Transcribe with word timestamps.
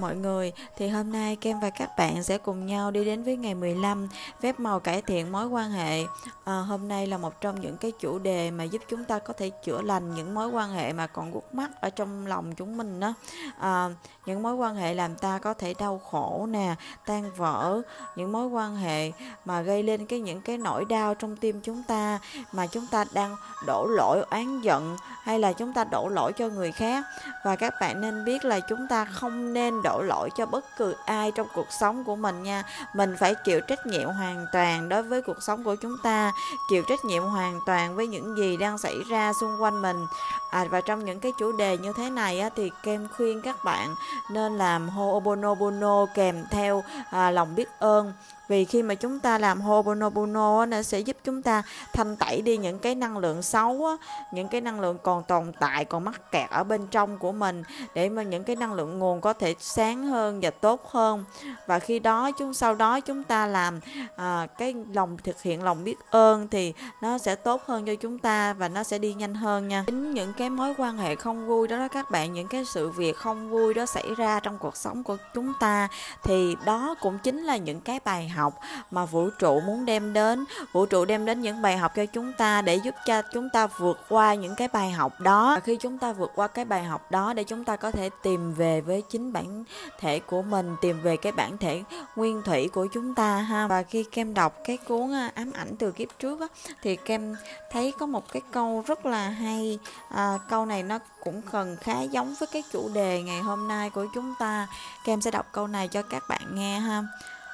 Mọi 0.00 0.16
người, 0.16 0.52
thì 0.76 0.88
hôm 0.88 1.12
nay 1.12 1.36
Kem 1.36 1.60
và 1.60 1.70
các 1.70 1.96
bạn 1.96 2.22
sẽ 2.22 2.38
cùng 2.38 2.66
nhau 2.66 2.90
đi 2.90 3.04
đến 3.04 3.22
với 3.22 3.36
ngày 3.36 3.54
15 3.54 4.08
phép 4.40 4.60
màu 4.60 4.80
cải 4.80 5.02
thiện 5.02 5.32
mối 5.32 5.46
quan 5.46 5.70
hệ. 5.70 6.04
À, 6.44 6.60
hôm 6.60 6.88
nay 6.88 7.06
là 7.06 7.18
một 7.18 7.40
trong 7.40 7.60
những 7.60 7.76
cái 7.76 7.92
chủ 8.00 8.18
đề 8.18 8.50
mà 8.50 8.64
giúp 8.64 8.82
chúng 8.88 9.04
ta 9.04 9.18
có 9.18 9.32
thể 9.32 9.50
chữa 9.50 9.82
lành 9.82 10.14
những 10.14 10.34
mối 10.34 10.48
quan 10.48 10.70
hệ 10.70 10.92
mà 10.92 11.06
còn 11.06 11.32
gút 11.32 11.44
mắt 11.52 11.70
ở 11.80 11.90
trong 11.90 12.26
lòng 12.26 12.54
chúng 12.54 12.76
mình 12.76 13.00
đó. 13.00 13.14
À, 13.58 13.88
những 14.28 14.42
mối 14.42 14.54
quan 14.54 14.76
hệ 14.76 14.94
làm 14.94 15.14
ta 15.14 15.38
có 15.38 15.54
thể 15.54 15.74
đau 15.78 16.00
khổ 16.10 16.46
nè, 16.50 16.74
tan 17.06 17.30
vỡ, 17.36 17.82
những 18.16 18.32
mối 18.32 18.46
quan 18.46 18.76
hệ 18.76 19.12
mà 19.44 19.60
gây 19.60 19.82
lên 19.82 20.06
cái 20.06 20.20
những 20.20 20.40
cái 20.40 20.58
nỗi 20.58 20.84
đau 20.84 21.14
trong 21.14 21.36
tim 21.36 21.60
chúng 21.60 21.82
ta 21.88 22.18
mà 22.52 22.66
chúng 22.66 22.86
ta 22.86 23.04
đang 23.12 23.36
đổ 23.66 23.86
lỗi 23.86 24.22
oán 24.30 24.60
giận 24.60 24.96
hay 25.22 25.38
là 25.38 25.52
chúng 25.52 25.72
ta 25.72 25.84
đổ 25.84 26.08
lỗi 26.08 26.32
cho 26.32 26.48
người 26.48 26.72
khác. 26.72 27.04
Và 27.44 27.56
các 27.56 27.74
bạn 27.80 28.00
nên 28.00 28.24
biết 28.24 28.44
là 28.44 28.60
chúng 28.60 28.86
ta 28.88 29.04
không 29.04 29.52
nên 29.52 29.82
đổ 29.82 30.02
lỗi 30.02 30.30
cho 30.36 30.46
bất 30.46 30.64
cứ 30.78 30.94
ai 31.06 31.30
trong 31.30 31.46
cuộc 31.54 31.66
sống 31.80 32.04
của 32.04 32.16
mình 32.16 32.42
nha. 32.42 32.64
Mình 32.94 33.16
phải 33.18 33.34
chịu 33.34 33.60
trách 33.60 33.86
nhiệm 33.86 34.08
hoàn 34.08 34.46
toàn 34.52 34.88
đối 34.88 35.02
với 35.02 35.22
cuộc 35.22 35.42
sống 35.42 35.64
của 35.64 35.76
chúng 35.76 35.96
ta 36.02 36.32
chịu 36.70 36.82
trách 36.88 37.04
nhiệm 37.04 37.22
hoàn 37.22 37.60
toàn 37.66 37.96
với 37.96 38.06
những 38.06 38.36
gì 38.38 38.56
đang 38.56 38.78
xảy 38.78 38.96
ra 39.10 39.32
xung 39.40 39.62
quanh 39.62 39.82
mình. 39.82 40.06
À, 40.50 40.64
và 40.70 40.80
trong 40.80 41.04
những 41.04 41.20
cái 41.20 41.32
chủ 41.38 41.52
đề 41.52 41.78
như 41.78 41.92
thế 41.92 42.10
này 42.10 42.40
á, 42.40 42.48
thì 42.56 42.70
kem 42.82 43.08
khuyên 43.16 43.42
các 43.42 43.64
bạn 43.64 43.94
nên 44.30 44.58
làm 44.58 44.88
Ho'oponopono 44.88 46.06
kèm 46.06 46.44
theo 46.50 46.84
à, 47.10 47.30
lòng 47.30 47.54
biết 47.54 47.68
ơn 47.78 48.12
vì 48.48 48.64
khi 48.64 48.82
mà 48.82 48.94
chúng 48.94 49.20
ta 49.20 49.38
làm 49.38 49.60
Ho'oponopono 49.60 50.68
nó 50.68 50.82
sẽ 50.82 51.00
giúp 51.00 51.16
chúng 51.24 51.42
ta 51.42 51.62
thanh 51.92 52.16
tẩy 52.16 52.42
đi 52.42 52.56
những 52.56 52.78
cái 52.78 52.94
năng 52.94 53.18
lượng 53.18 53.42
xấu 53.42 53.86
á, 53.86 53.96
những 54.32 54.48
cái 54.48 54.60
năng 54.60 54.80
lượng 54.80 54.98
còn 55.02 55.22
tồn 55.22 55.52
tại 55.60 55.84
còn 55.84 56.04
mắc 56.04 56.32
kẹt 56.32 56.50
ở 56.50 56.64
bên 56.64 56.86
trong 56.86 57.18
của 57.18 57.32
mình 57.32 57.62
để 57.94 58.08
mà 58.08 58.22
những 58.22 58.44
cái 58.44 58.56
năng 58.56 58.72
lượng 58.72 58.98
nguồn 58.98 59.20
có 59.20 59.32
thể 59.32 59.54
sáng 59.58 60.06
hơn 60.06 60.40
và 60.42 60.50
tốt 60.50 60.90
hơn. 60.90 61.24
Và 61.66 61.78
khi 61.78 61.98
đó 61.98 62.30
chúng 62.30 62.54
sau 62.54 62.74
đó 62.74 63.00
chúng 63.00 63.24
ta 63.24 63.46
làm 63.46 63.80
à, 64.16 64.46
cái 64.58 64.74
lòng 64.92 65.16
thực 65.24 65.42
hiện 65.42 65.62
lòng 65.62 65.84
biết 65.84 65.96
ơn 66.10 66.48
thì 66.48 66.72
nó 67.02 67.18
sẽ 67.18 67.34
tốt 67.34 67.62
hơn 67.66 67.84
cho 67.84 67.94
chúng 67.94 68.18
ta 68.18 68.52
và 68.52 68.68
nó 68.68 68.82
sẽ 68.82 68.98
đi 68.98 69.14
nhanh 69.14 69.34
hơn 69.34 69.68
nha. 69.68 69.84
Chính 69.86 70.14
những 70.14 70.32
cái 70.38 70.50
mối 70.50 70.74
quan 70.78 70.98
hệ 70.98 71.14
không 71.14 71.46
vui 71.46 71.68
đó, 71.68 71.76
đó 71.76 71.88
các 71.88 72.10
bạn 72.10 72.32
những 72.32 72.48
cái 72.48 72.64
sự 72.64 72.90
việc 72.90 73.16
không 73.16 73.50
vui 73.50 73.74
đó 73.74 73.86
xảy 73.86 74.14
ra 74.16 74.40
trong 74.40 74.58
cuộc 74.58 74.76
sống 74.76 75.04
của 75.04 75.16
chúng 75.34 75.52
ta 75.60 75.88
thì 76.22 76.56
đó 76.64 76.94
cũng 77.00 77.18
chính 77.18 77.44
là 77.44 77.56
những 77.56 77.80
cái 77.80 78.00
bài 78.04 78.28
học 78.28 78.37
mà 78.90 79.04
vũ 79.04 79.30
trụ 79.38 79.60
muốn 79.60 79.84
đem 79.84 80.12
đến. 80.12 80.44
Vũ 80.72 80.86
trụ 80.86 81.04
đem 81.04 81.24
đến 81.24 81.40
những 81.40 81.62
bài 81.62 81.76
học 81.76 81.92
cho 81.94 82.06
chúng 82.06 82.32
ta 82.32 82.62
để 82.62 82.74
giúp 82.76 82.94
cho 83.06 83.22
chúng 83.32 83.50
ta 83.50 83.66
vượt 83.66 84.00
qua 84.08 84.34
những 84.34 84.54
cái 84.54 84.68
bài 84.68 84.90
học 84.90 85.20
đó. 85.20 85.54
Và 85.54 85.60
khi 85.60 85.76
chúng 85.76 85.98
ta 85.98 86.12
vượt 86.12 86.32
qua 86.34 86.46
cái 86.46 86.64
bài 86.64 86.84
học 86.84 87.10
đó 87.10 87.32
để 87.32 87.44
chúng 87.44 87.64
ta 87.64 87.76
có 87.76 87.90
thể 87.90 88.10
tìm 88.22 88.54
về 88.54 88.80
với 88.80 89.02
chính 89.10 89.32
bản 89.32 89.64
thể 90.00 90.20
của 90.20 90.42
mình 90.42 90.76
tìm 90.80 91.00
về 91.02 91.16
cái 91.16 91.32
bản 91.32 91.58
thể 91.58 91.82
nguyên 92.16 92.42
thủy 92.42 92.68
của 92.68 92.86
chúng 92.92 93.14
ta 93.14 93.36
ha. 93.36 93.66
Và 93.66 93.82
khi 93.82 94.04
kem 94.04 94.34
đọc 94.34 94.54
cái 94.64 94.76
cuốn 94.76 95.12
à, 95.12 95.30
ám 95.34 95.52
ảnh 95.52 95.76
từ 95.78 95.92
kiếp 95.92 96.08
trước 96.18 96.40
á, 96.40 96.46
thì 96.82 96.96
kem 96.96 97.34
thấy 97.72 97.92
có 97.98 98.06
một 98.06 98.32
cái 98.32 98.42
câu 98.50 98.84
rất 98.86 99.06
là 99.06 99.28
hay. 99.28 99.78
À, 100.10 100.38
câu 100.48 100.66
này 100.66 100.82
nó 100.82 100.98
cũng 101.24 101.42
cần 101.42 101.76
khá 101.80 102.02
giống 102.02 102.34
với 102.40 102.48
cái 102.52 102.62
chủ 102.72 102.90
đề 102.94 103.22
ngày 103.22 103.40
hôm 103.40 103.68
nay 103.68 103.90
của 103.90 104.06
chúng 104.14 104.34
ta. 104.38 104.66
Kem 105.04 105.20
sẽ 105.20 105.30
đọc 105.30 105.46
câu 105.52 105.66
này 105.66 105.88
cho 105.88 106.02
các 106.02 106.22
bạn 106.28 106.54
nghe 106.54 106.78
ha. 106.78 107.02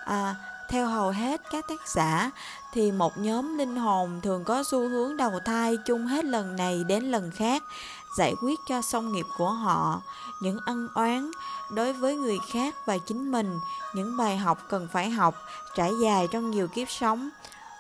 À, 0.04 0.34
theo 0.68 0.86
hầu 0.86 1.10
hết 1.10 1.40
các 1.50 1.68
tác 1.68 1.88
giả, 1.88 2.30
thì 2.72 2.92
một 2.92 3.18
nhóm 3.18 3.58
linh 3.58 3.76
hồn 3.76 4.20
thường 4.22 4.44
có 4.44 4.62
xu 4.62 4.88
hướng 4.88 5.16
đầu 5.16 5.32
thai 5.44 5.76
chung 5.76 6.06
hết 6.06 6.24
lần 6.24 6.56
này 6.56 6.84
đến 6.84 7.04
lần 7.04 7.30
khác, 7.30 7.62
giải 8.18 8.34
quyết 8.42 8.58
cho 8.68 8.82
xong 8.82 9.12
nghiệp 9.12 9.26
của 9.38 9.50
họ. 9.50 10.02
Những 10.40 10.58
ân 10.66 10.88
oán 10.94 11.30
đối 11.70 11.92
với 11.92 12.16
người 12.16 12.38
khác 12.52 12.74
và 12.86 12.98
chính 12.98 13.32
mình, 13.32 13.60
những 13.94 14.16
bài 14.16 14.36
học 14.36 14.58
cần 14.68 14.88
phải 14.92 15.10
học, 15.10 15.34
trải 15.74 15.92
dài 16.02 16.28
trong 16.32 16.50
nhiều 16.50 16.68
kiếp 16.68 16.90
sống 16.90 17.30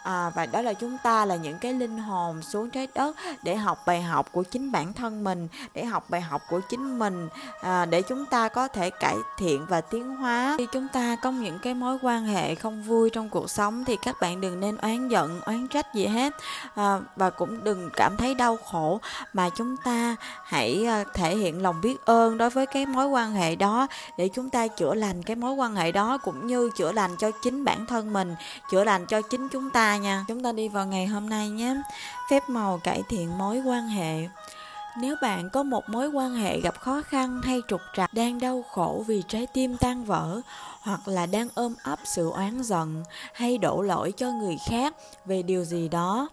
à, 0.04 0.30
và 0.34 0.46
đó 0.46 0.62
là 0.62 0.72
chúng 0.72 0.98
ta 1.02 1.24
là 1.24 1.36
những 1.36 1.58
cái 1.58 1.72
linh 1.72 1.98
hồn 1.98 2.42
xuống 2.42 2.70
trái 2.70 2.88
đất 2.94 3.16
để 3.42 3.56
học 3.56 3.78
bài 3.86 4.02
học 4.02 4.32
của 4.32 4.42
chính 4.42 4.72
bản 4.72 4.92
thân 4.92 5.24
mình 5.24 5.48
để 5.74 5.84
học 5.84 6.10
bài 6.10 6.20
học 6.20 6.42
của 6.50 6.60
chính 6.60 6.98
mình 6.98 7.28
à, 7.60 7.84
để 7.84 8.02
chúng 8.02 8.26
ta 8.26 8.48
có 8.48 8.68
thể 8.68 8.90
cải 8.90 9.16
thiện 9.38 9.66
và 9.68 9.80
tiến 9.80 10.16
hóa. 10.16 10.54
Khi 10.58 10.66
chúng 10.72 10.88
ta 10.88 11.16
có 11.16 11.30
những 11.30 11.58
cái 11.58 11.74
mối 11.74 11.98
quan 12.02 12.24
hệ 12.24 12.54
không 12.54 12.82
vui 12.82 13.10
trong 13.10 13.28
cuộc 13.28 13.50
sống 13.50 13.84
thì 13.84 13.96
các 14.02 14.16
bạn 14.20 14.40
đừng 14.40 14.60
nên 14.60 14.76
oán 14.76 15.08
giận 15.08 15.40
oán 15.40 15.68
trách 15.68 15.94
gì 15.94 16.06
hết. 16.06 16.34
À, 16.74 17.00
và 17.16 17.30
cũng 17.30 17.64
đừng 17.64 17.90
cảm 17.96 18.16
thấy 18.16 18.34
đau 18.34 18.58
khổ 18.70 19.00
mà 19.32 19.50
chúng 19.50 19.76
ta 19.76 20.16
hãy 20.44 20.86
à, 20.86 21.04
thể 21.14 21.36
hiện 21.36 21.62
lòng 21.62 21.80
biết 21.80 22.04
ơn 22.04 22.38
đối 22.38 22.50
với 22.50 22.66
cái 22.66 22.86
mối 22.86 23.06
quan 23.06 23.32
hệ 23.32 23.56
đó 23.56 23.86
để 24.18 24.28
chúng 24.34 24.50
ta 24.50 24.66
chữa 24.66 24.94
lành 24.94 25.22
cái 25.22 25.36
mối 25.36 25.52
quan 25.52 25.74
hệ 25.74 25.92
đó 25.92 26.18
cũng 26.18 26.46
như 26.46 26.70
chữa 26.76 26.92
lành 26.92 27.16
cho 27.16 27.30
chính 27.42 27.64
bản 27.64 27.86
thân 27.86 28.12
mình 28.12 28.34
chữa 28.70 28.84
lành 28.84 29.06
cho 29.06 29.22
chính 29.22 29.48
chúng 29.48 29.70
ta 29.70 29.93
nha. 29.96 30.24
Chúng 30.28 30.42
ta 30.42 30.52
đi 30.52 30.68
vào 30.68 30.86
ngày 30.86 31.06
hôm 31.06 31.28
nay 31.28 31.48
nhé. 31.48 31.74
Phép 32.30 32.48
màu 32.48 32.78
cải 32.78 33.02
thiện 33.08 33.38
mối 33.38 33.60
quan 33.60 33.88
hệ. 33.88 34.28
Nếu 35.00 35.16
bạn 35.22 35.50
có 35.50 35.62
một 35.62 35.88
mối 35.88 36.08
quan 36.08 36.34
hệ 36.34 36.60
gặp 36.60 36.80
khó 36.80 37.02
khăn 37.02 37.40
hay 37.44 37.62
trục 37.68 37.80
trặc, 37.96 38.14
đang 38.14 38.40
đau 38.40 38.64
khổ 38.70 39.04
vì 39.06 39.22
trái 39.28 39.46
tim 39.46 39.76
tan 39.76 40.04
vỡ, 40.04 40.40
hoặc 40.80 41.08
là 41.08 41.26
đang 41.26 41.48
ôm 41.54 41.74
ấp 41.82 41.98
sự 42.04 42.30
oán 42.30 42.62
giận 42.62 43.04
hay 43.32 43.58
đổ 43.58 43.82
lỗi 43.82 44.12
cho 44.16 44.30
người 44.30 44.56
khác 44.68 44.94
về 45.24 45.42
điều 45.42 45.64
gì 45.64 45.88
đó, 45.88 46.28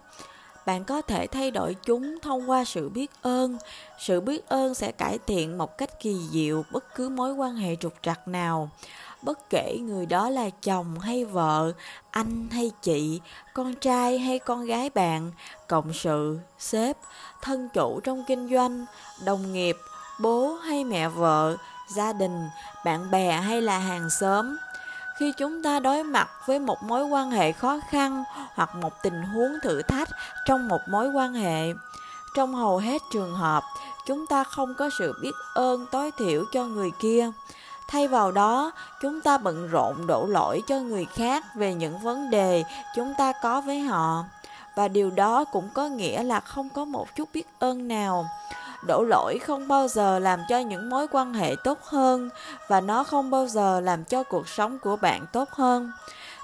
bạn 0.66 0.84
có 0.84 1.02
thể 1.02 1.26
thay 1.26 1.50
đổi 1.50 1.76
chúng 1.84 2.18
thông 2.22 2.50
qua 2.50 2.64
sự 2.64 2.88
biết 2.88 3.10
ơn. 3.22 3.58
Sự 3.98 4.20
biết 4.20 4.48
ơn 4.48 4.74
sẽ 4.74 4.92
cải 4.92 5.18
thiện 5.26 5.58
một 5.58 5.78
cách 5.78 6.00
kỳ 6.00 6.16
diệu 6.30 6.64
bất 6.72 6.94
cứ 6.94 7.08
mối 7.08 7.32
quan 7.32 7.56
hệ 7.56 7.76
trục 7.76 7.94
trặc 8.02 8.28
nào 8.28 8.70
bất 9.22 9.50
kể 9.50 9.78
người 9.82 10.06
đó 10.06 10.28
là 10.30 10.50
chồng 10.62 10.98
hay 11.00 11.24
vợ, 11.24 11.72
anh 12.10 12.48
hay 12.52 12.70
chị, 12.82 13.20
con 13.54 13.74
trai 13.74 14.18
hay 14.18 14.38
con 14.38 14.64
gái 14.66 14.90
bạn, 14.90 15.30
cộng 15.68 15.92
sự 15.92 16.38
sếp 16.58 16.96
thân 17.42 17.68
chủ 17.74 18.00
trong 18.00 18.24
kinh 18.26 18.50
doanh, 18.50 18.86
đồng 19.24 19.52
nghiệp, 19.52 19.76
bố 20.20 20.54
hay 20.54 20.84
mẹ 20.84 21.08
vợ, 21.08 21.56
gia 21.88 22.12
đình, 22.12 22.48
bạn 22.84 23.10
bè 23.10 23.32
hay 23.32 23.62
là 23.62 23.78
hàng 23.78 24.10
xóm. 24.10 24.56
Khi 25.18 25.32
chúng 25.38 25.62
ta 25.62 25.80
đối 25.80 26.04
mặt 26.04 26.28
với 26.46 26.58
một 26.58 26.82
mối 26.82 27.04
quan 27.04 27.30
hệ 27.30 27.52
khó 27.52 27.80
khăn 27.90 28.24
hoặc 28.54 28.74
một 28.74 29.02
tình 29.02 29.22
huống 29.22 29.52
thử 29.62 29.82
thách 29.82 30.08
trong 30.46 30.68
một 30.68 30.80
mối 30.88 31.08
quan 31.08 31.34
hệ, 31.34 31.72
trong 32.34 32.54
hầu 32.54 32.78
hết 32.78 33.02
trường 33.12 33.34
hợp, 33.34 33.62
chúng 34.06 34.26
ta 34.26 34.44
không 34.44 34.74
có 34.78 34.90
sự 34.98 35.14
biết 35.22 35.32
ơn 35.54 35.86
tối 35.90 36.10
thiểu 36.18 36.44
cho 36.52 36.64
người 36.64 36.90
kia 37.00 37.30
thay 37.92 38.08
vào 38.08 38.32
đó, 38.32 38.72
chúng 39.00 39.20
ta 39.20 39.38
bận 39.38 39.68
rộn 39.68 40.06
đổ 40.06 40.26
lỗi 40.26 40.62
cho 40.68 40.80
người 40.80 41.04
khác 41.04 41.44
về 41.54 41.74
những 41.74 41.98
vấn 41.98 42.30
đề 42.30 42.64
chúng 42.96 43.14
ta 43.18 43.32
có 43.42 43.60
với 43.60 43.80
họ. 43.80 44.24
Và 44.76 44.88
điều 44.88 45.10
đó 45.10 45.44
cũng 45.44 45.68
có 45.74 45.88
nghĩa 45.88 46.22
là 46.22 46.40
không 46.40 46.68
có 46.68 46.84
một 46.84 47.14
chút 47.16 47.28
biết 47.34 47.46
ơn 47.58 47.88
nào. 47.88 48.26
Đổ 48.86 49.04
lỗi 49.08 49.38
không 49.38 49.68
bao 49.68 49.88
giờ 49.88 50.18
làm 50.18 50.40
cho 50.48 50.58
những 50.58 50.90
mối 50.90 51.06
quan 51.10 51.34
hệ 51.34 51.54
tốt 51.64 51.78
hơn, 51.82 52.28
và 52.68 52.80
nó 52.80 53.04
không 53.04 53.30
bao 53.30 53.46
giờ 53.46 53.80
làm 53.80 54.04
cho 54.04 54.22
cuộc 54.22 54.48
sống 54.48 54.78
của 54.78 54.96
bạn 54.96 55.26
tốt 55.32 55.50
hơn. 55.50 55.92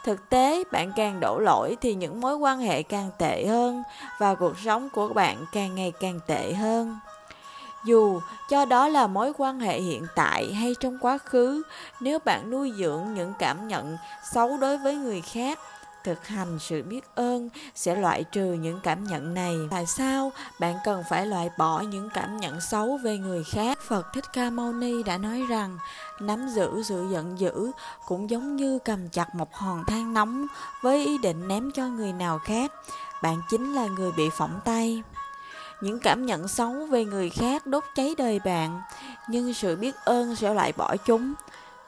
Thực 0.05 0.29
tế, 0.29 0.65
bạn 0.73 0.93
càng 0.97 1.21
đổ 1.21 1.39
lỗi 1.39 1.77
thì 1.81 1.95
những 1.95 2.21
mối 2.21 2.37
quan 2.37 2.59
hệ 2.59 2.83
càng 2.83 3.11
tệ 3.19 3.47
hơn, 3.47 3.83
và 4.19 4.35
cuộc 4.35 4.59
sống 4.65 4.89
của 4.91 5.09
bạn 5.09 5.45
càng 5.53 5.75
ngày 5.75 5.93
càng 6.01 6.21
tệ 6.27 6.53
hơn 6.53 6.99
dù 7.85 8.21
cho 8.49 8.65
đó 8.65 8.89
là 8.89 9.07
mối 9.07 9.33
quan 9.39 9.61
hệ 9.61 9.81
hiện 9.81 10.07
tại 10.15 10.55
hay 10.55 10.75
trong 10.81 10.99
quá 10.99 11.19
khứ, 11.19 11.63
nếu 12.01 12.19
bạn 12.19 12.51
nuôi 12.51 12.73
dưỡng 12.79 13.15
những 13.15 13.33
cảm 13.39 13.69
nhận 13.69 13.97
xấu 14.33 14.57
đối 14.57 14.79
với 14.79 14.95
người 14.95 15.21
khác, 15.21 15.59
thực 16.05 16.27
hành 16.27 16.59
sự 16.59 16.83
biết 16.83 17.05
ơn 17.15 17.49
sẽ 17.75 17.95
loại 17.97 18.25
trừ 18.25 18.53
những 18.53 18.81
cảm 18.83 19.05
nhận 19.05 19.35
này. 19.35 19.57
Tại 19.71 19.87
sao 19.87 20.33
bạn 20.61 20.77
cần 20.85 21.03
phải 21.11 21.27
loại 21.27 21.51
bỏ 21.59 21.81
những 21.81 22.11
cảm 22.15 22.37
nhận 22.37 22.61
xấu 22.61 22.97
về 22.97 23.19
người 23.19 23.45
khác? 23.45 23.79
Phật 23.89 24.07
thích 24.15 24.25
ca 24.33 24.51
mâu 24.51 24.73
ni 24.73 25.03
đã 25.03 25.19
nói 25.19 25.45
rằng, 25.49 25.79
nắm 26.21 26.49
giữ 26.49 26.83
sự 26.83 27.09
giận 27.13 27.39
dữ 27.39 27.71
cũng 28.07 28.31
giống 28.31 28.57
như 28.57 28.79
cầm 28.79 29.09
chặt 29.09 29.35
một 29.35 29.55
hòn 29.55 29.85
than 29.87 30.15
nóng 30.15 30.47
với 30.83 31.07
ý 31.07 31.19
định 31.19 31.49
ném 31.49 31.71
cho 31.73 31.89
người 31.89 32.13
nào 32.13 32.39
khác. 32.39 32.73
Bạn 33.23 33.43
chính 33.51 33.75
là 33.75 33.87
người 33.87 34.13
bị 34.17 34.31
phỏng 34.31 34.61
tay 34.65 35.03
những 35.81 35.99
cảm 35.99 36.27
nhận 36.27 36.49
xấu 36.49 36.73
về 36.73 37.05
người 37.05 37.31
khác 37.31 37.67
đốt 37.67 37.85
cháy 37.95 38.15
đời 38.19 38.41
bạn, 38.45 38.81
nhưng 39.29 39.55
sự 39.55 39.77
biết 39.77 39.95
ơn 40.05 40.37
sẽ 40.37 40.55
loại 40.55 40.73
bỏ 40.77 40.97
chúng. 40.97 41.35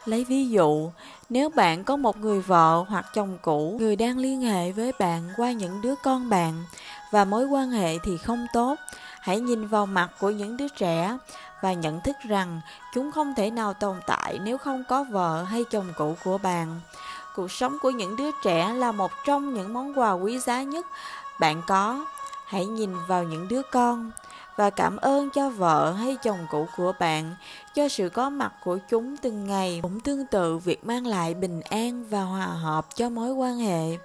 Lấy 0.04 0.24
ví 0.24 0.48
dụ, 0.48 0.90
nếu 1.28 1.48
bạn 1.48 1.84
có 1.84 1.96
một 1.96 2.16
người 2.16 2.40
vợ 2.40 2.84
hoặc 2.88 3.06
chồng 3.14 3.38
cũ, 3.42 3.76
người 3.80 3.96
đang 3.96 4.18
liên 4.18 4.40
hệ 4.40 4.72
với 4.72 4.92
bạn 4.98 5.22
qua 5.36 5.52
những 5.52 5.80
đứa 5.80 5.94
con 6.02 6.28
bạn 6.28 6.64
và 7.10 7.24
mối 7.24 7.44
quan 7.44 7.70
hệ 7.70 7.98
thì 7.98 8.16
không 8.16 8.46
tốt, 8.52 8.76
hãy 9.20 9.40
nhìn 9.40 9.66
vào 9.66 9.86
mặt 9.86 10.10
của 10.20 10.30
những 10.30 10.56
đứa 10.56 10.68
trẻ 10.68 11.18
và 11.62 11.72
nhận 11.72 12.00
thức 12.00 12.16
rằng 12.28 12.60
chúng 12.94 13.12
không 13.12 13.34
thể 13.34 13.50
nào 13.50 13.74
tồn 13.74 13.96
tại 14.06 14.38
nếu 14.44 14.58
không 14.58 14.84
có 14.88 15.04
vợ 15.04 15.42
hay 15.42 15.64
chồng 15.70 15.92
cũ 15.96 16.16
của 16.24 16.38
bạn. 16.38 16.80
Cuộc 17.34 17.52
sống 17.52 17.78
của 17.82 17.90
những 17.90 18.16
đứa 18.16 18.30
trẻ 18.42 18.72
là 18.72 18.92
một 18.92 19.10
trong 19.26 19.54
những 19.54 19.72
món 19.72 19.98
quà 19.98 20.12
quý 20.12 20.38
giá 20.38 20.62
nhất 20.62 20.86
bạn 21.40 21.62
có 21.66 22.04
hãy 22.50 22.66
nhìn 22.66 22.90
vào 23.08 23.24
những 23.24 23.48
đứa 23.48 23.62
con 23.62 24.10
và 24.56 24.70
cảm 24.70 24.96
ơn 24.96 25.30
cho 25.30 25.50
vợ 25.50 25.92
hay 25.92 26.16
chồng 26.22 26.46
cũ 26.50 26.66
của 26.76 26.92
bạn 27.00 27.36
cho 27.74 27.88
sự 27.88 28.08
có 28.08 28.30
mặt 28.30 28.52
của 28.64 28.78
chúng 28.88 29.16
từng 29.16 29.46
ngày. 29.46 29.80
Cũng 29.82 30.00
tương 30.00 30.26
tự, 30.26 30.58
việc 30.58 30.84
mang 30.84 31.06
lại 31.06 31.34
bình 31.34 31.60
an 31.60 32.04
và 32.10 32.22
hòa 32.22 32.46
hợp 32.46 32.86
cho 32.94 33.10
mối 33.10 33.32
quan 33.32 33.58
hệ. 33.58 33.98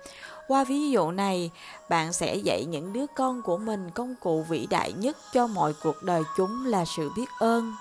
Qua 0.48 0.64
ví 0.64 0.90
dụ 0.90 1.12
này, 1.12 1.52
bạn 1.90 2.14
sẽ 2.14 2.36
dạy 2.36 2.66
những 2.66 2.94
đứa 2.94 3.06
con 3.16 3.42
của 3.42 3.58
mình 3.58 3.90
công 3.90 4.16
cụ 4.16 4.46
vĩ 4.50 4.68
đại 4.70 4.94
nhất 4.94 5.18
cho 5.34 5.48
mọi 5.48 5.74
cuộc 5.84 6.04
đời 6.04 6.24
chúng 6.38 6.66
là 6.66 6.86
sự 6.98 7.10
biết 7.16 7.30
ơn 7.40 7.74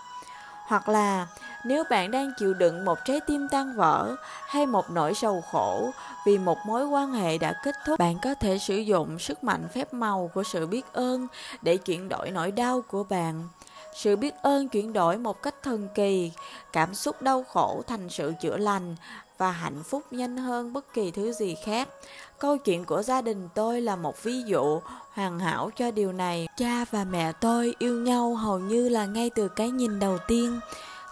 hoặc 0.67 0.89
là 0.89 1.27
nếu 1.65 1.85
bạn 1.91 2.11
đang 2.11 2.33
chịu 2.39 2.55
đựng 2.55 2.85
một 2.85 2.99
trái 3.05 3.21
tim 3.21 3.49
tan 3.49 3.77
vỡ 3.77 4.17
hay 4.47 4.67
một 4.67 4.91
nỗi 4.91 5.15
sầu 5.15 5.41
khổ 5.41 5.91
vì 6.27 6.39
một 6.39 6.59
mối 6.67 6.87
quan 6.87 7.13
hệ 7.13 7.39
đã 7.39 7.55
kết 7.65 7.75
thúc, 7.87 7.99
bạn 7.99 8.17
có 8.23 8.35
thể 8.35 8.59
sử 8.59 8.77
dụng 8.77 9.19
sức 9.19 9.45
mạnh 9.45 9.69
phép 9.75 9.95
màu 9.95 10.31
của 10.35 10.43
sự 10.43 10.67
biết 10.67 10.93
ơn 10.93 11.27
để 11.63 11.77
chuyển 11.77 12.09
đổi 12.09 12.31
nỗi 12.31 12.51
đau 12.51 12.83
của 12.83 13.05
bạn. 13.05 13.49
Sự 13.95 14.17
biết 14.17 14.35
ơn 14.43 14.69
chuyển 14.69 14.93
đổi 14.93 15.19
một 15.19 15.43
cách 15.43 15.55
thần 15.63 15.89
kỳ, 15.95 16.33
cảm 16.73 16.95
xúc 16.95 17.23
đau 17.23 17.45
khổ 17.53 17.83
thành 17.87 18.09
sự 18.09 18.33
chữa 18.41 18.57
lành 18.57 18.97
và 19.39 19.51
hạnh 19.51 19.83
phúc 19.83 20.03
nhanh 20.11 20.37
hơn 20.37 20.73
bất 20.73 20.93
kỳ 20.95 21.11
thứ 21.11 21.33
gì 21.33 21.57
khác. 21.65 21.89
Câu 22.39 22.59
chuyện 22.59 22.85
của 22.85 23.03
gia 23.03 23.21
đình 23.21 23.49
tôi 23.55 23.81
là 23.81 23.97
một 23.97 24.23
ví 24.23 24.43
dụ 24.43 24.81
hoàn 25.13 25.39
hảo 25.39 25.71
cho 25.77 25.91
điều 25.91 26.13
này. 26.13 26.49
Cha 26.57 26.85
và 26.91 27.05
mẹ 27.05 27.33
tôi 27.33 27.75
yêu 27.79 28.01
nhau 28.01 28.35
hầu 28.35 28.59
như 28.59 28.89
là 28.89 29.07
ngay 29.07 29.31
từ 29.31 29.49
cái 29.49 29.71
nhìn 29.71 29.99
đầu 29.99 30.19
tiên. 30.29 30.61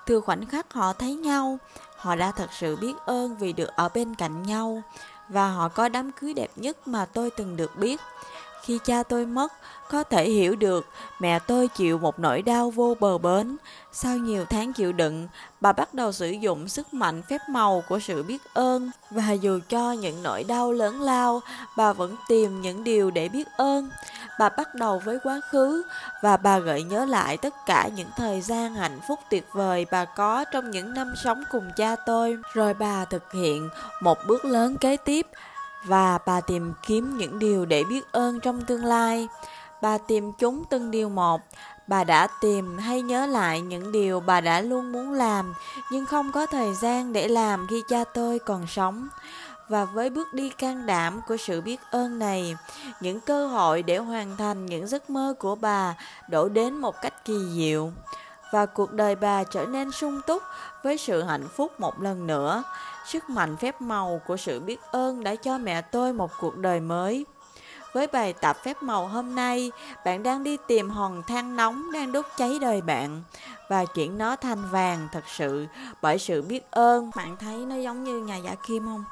Từ 0.06 0.20
khoảnh 0.20 0.46
khắc 0.46 0.72
họ 0.72 0.92
thấy 0.92 1.14
nhau, 1.14 1.58
họ 1.96 2.16
đã 2.16 2.32
thật 2.32 2.50
sự 2.52 2.76
biết 2.76 2.92
ơn 3.06 3.36
vì 3.36 3.52
được 3.52 3.68
ở 3.76 3.88
bên 3.94 4.14
cạnh 4.14 4.42
nhau 4.42 4.82
và 5.28 5.50
họ 5.50 5.68
có 5.68 5.88
đám 5.88 6.12
cưới 6.12 6.34
đẹp 6.34 6.50
nhất 6.56 6.88
mà 6.88 7.04
tôi 7.04 7.30
từng 7.30 7.56
được 7.56 7.76
biết. 7.76 8.00
Khi 8.62 8.78
cha 8.84 9.02
tôi 9.02 9.26
mất, 9.26 9.52
có 9.90 10.02
thể 10.02 10.30
hiểu 10.30 10.56
được 10.56 10.86
mẹ 11.20 11.38
tôi 11.38 11.68
chịu 11.68 11.98
một 11.98 12.18
nỗi 12.18 12.42
đau 12.42 12.70
vô 12.70 12.96
bờ 13.00 13.18
bến. 13.18 13.56
Sau 13.92 14.16
nhiều 14.16 14.44
tháng 14.44 14.72
chịu 14.72 14.92
đựng, 14.92 15.28
bà 15.60 15.72
bắt 15.72 15.94
đầu 15.94 16.12
sử 16.12 16.30
dụng 16.30 16.68
sức 16.68 16.94
mạnh 16.94 17.22
phép 17.22 17.40
màu 17.48 17.82
của 17.88 17.98
sự 17.98 18.22
biết 18.22 18.42
ơn. 18.54 18.90
Và 19.10 19.32
dù 19.32 19.58
cho 19.68 19.92
những 19.92 20.22
nỗi 20.22 20.44
đau 20.44 20.72
lớn 20.72 21.00
lao, 21.00 21.40
bà 21.76 21.92
vẫn 21.92 22.16
tìm 22.28 22.62
những 22.62 22.84
điều 22.84 23.10
để 23.10 23.28
biết 23.28 23.48
ơn. 23.56 23.90
Bà 24.38 24.48
bắt 24.48 24.74
đầu 24.74 25.02
với 25.04 25.18
quá 25.22 25.40
khứ 25.50 25.82
và 26.22 26.36
bà 26.36 26.58
gợi 26.58 26.82
nhớ 26.82 27.04
lại 27.04 27.36
tất 27.36 27.54
cả 27.66 27.88
những 27.96 28.08
thời 28.16 28.40
gian 28.40 28.74
hạnh 28.74 29.00
phúc 29.08 29.18
tuyệt 29.30 29.46
vời 29.52 29.86
bà 29.90 30.04
có 30.04 30.44
trong 30.44 30.70
những 30.70 30.94
năm 30.94 31.14
sống 31.24 31.44
cùng 31.50 31.70
cha 31.76 31.96
tôi. 32.06 32.38
Rồi 32.52 32.74
bà 32.74 33.04
thực 33.04 33.32
hiện 33.32 33.68
một 34.00 34.18
bước 34.26 34.44
lớn 34.44 34.76
kế 34.76 34.96
tiếp 34.96 35.26
và 35.84 36.18
bà 36.26 36.40
tìm 36.40 36.72
kiếm 36.82 37.18
những 37.18 37.38
điều 37.38 37.64
để 37.64 37.84
biết 37.84 38.12
ơn 38.12 38.40
trong 38.40 38.64
tương 38.64 38.84
lai. 38.84 39.28
Bà 39.82 39.98
tìm 39.98 40.32
chúng 40.32 40.64
từng 40.70 40.90
điều 40.90 41.08
một. 41.08 41.40
Bà 41.86 42.04
đã 42.04 42.28
tìm 42.40 42.78
hay 42.78 43.02
nhớ 43.02 43.26
lại 43.26 43.60
những 43.60 43.92
điều 43.92 44.20
bà 44.20 44.40
đã 44.40 44.60
luôn 44.60 44.92
muốn 44.92 45.12
làm 45.12 45.54
nhưng 45.90 46.06
không 46.06 46.32
có 46.32 46.46
thời 46.46 46.74
gian 46.74 47.12
để 47.12 47.28
làm 47.28 47.66
khi 47.70 47.82
cha 47.88 48.04
tôi 48.04 48.38
còn 48.38 48.66
sống. 48.66 49.08
Và 49.68 49.84
với 49.84 50.10
bước 50.10 50.34
đi 50.34 50.50
can 50.50 50.86
đảm 50.86 51.20
của 51.28 51.36
sự 51.36 51.60
biết 51.60 51.80
ơn 51.90 52.18
này, 52.18 52.56
những 53.00 53.20
cơ 53.20 53.46
hội 53.46 53.82
để 53.82 53.98
hoàn 53.98 54.36
thành 54.36 54.66
những 54.66 54.86
giấc 54.86 55.10
mơ 55.10 55.34
của 55.38 55.54
bà 55.54 55.94
đổ 56.28 56.48
đến 56.48 56.74
một 56.74 56.94
cách 57.02 57.24
kỳ 57.24 57.38
diệu. 57.54 57.92
Và 58.52 58.66
cuộc 58.66 58.92
đời 58.92 59.14
bà 59.14 59.44
trở 59.44 59.66
nên 59.66 59.92
sung 59.92 60.20
túc 60.26 60.42
với 60.82 60.98
sự 60.98 61.22
hạnh 61.22 61.48
phúc 61.56 61.80
một 61.80 62.00
lần 62.00 62.26
nữa. 62.26 62.62
Sức 63.06 63.30
mạnh 63.30 63.56
phép 63.56 63.80
màu 63.80 64.20
của 64.26 64.36
sự 64.36 64.60
biết 64.60 64.80
ơn 64.90 65.24
đã 65.24 65.34
cho 65.34 65.58
mẹ 65.58 65.82
tôi 65.82 66.12
một 66.12 66.30
cuộc 66.40 66.56
đời 66.56 66.80
mới. 66.80 67.26
Với 67.92 68.06
bài 68.06 68.32
tập 68.32 68.56
phép 68.64 68.82
màu 68.82 69.06
hôm 69.06 69.34
nay, 69.34 69.72
bạn 70.04 70.22
đang 70.22 70.44
đi 70.44 70.56
tìm 70.68 70.90
hòn 70.90 71.22
than 71.22 71.56
nóng 71.56 71.92
đang 71.92 72.12
đốt 72.12 72.26
cháy 72.36 72.58
đời 72.60 72.80
bạn 72.80 73.22
và 73.68 73.84
chuyển 73.84 74.18
nó 74.18 74.36
thành 74.36 74.70
vàng 74.70 75.08
thật 75.12 75.24
sự 75.26 75.66
bởi 76.02 76.18
sự 76.18 76.42
biết 76.42 76.70
ơn. 76.70 77.10
Bạn 77.16 77.36
thấy 77.36 77.56
nó 77.56 77.76
giống 77.76 78.04
như 78.04 78.20
nhà 78.20 78.36
giả 78.36 78.54
kim 78.66 78.84
không? 78.84 79.04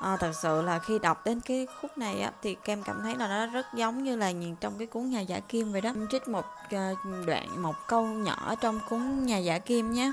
À, 0.00 0.16
thật 0.16 0.32
sự 0.32 0.62
là 0.62 0.78
khi 0.78 0.98
đọc 0.98 1.24
đến 1.24 1.40
cái 1.40 1.66
khúc 1.80 1.98
này 1.98 2.20
á, 2.20 2.32
thì 2.42 2.56
kem 2.64 2.82
cảm 2.82 3.02
thấy 3.02 3.14
là 3.14 3.28
nó 3.28 3.46
rất 3.46 3.66
giống 3.74 4.04
như 4.04 4.16
là 4.16 4.30
nhìn 4.30 4.56
trong 4.56 4.78
cái 4.78 4.86
cuốn 4.86 5.10
nhà 5.10 5.20
giả 5.20 5.40
kim 5.40 5.72
vậy 5.72 5.80
đó. 5.80 5.92
Trích 6.10 6.28
một 6.28 6.44
ờ, 6.70 6.94
đoạn 7.26 7.62
một 7.62 7.74
câu 7.86 8.04
nhỏ 8.04 8.54
trong 8.60 8.80
cuốn 8.88 9.26
nhà 9.26 9.38
giả 9.38 9.58
kim 9.58 9.92
nhé. 9.92 10.12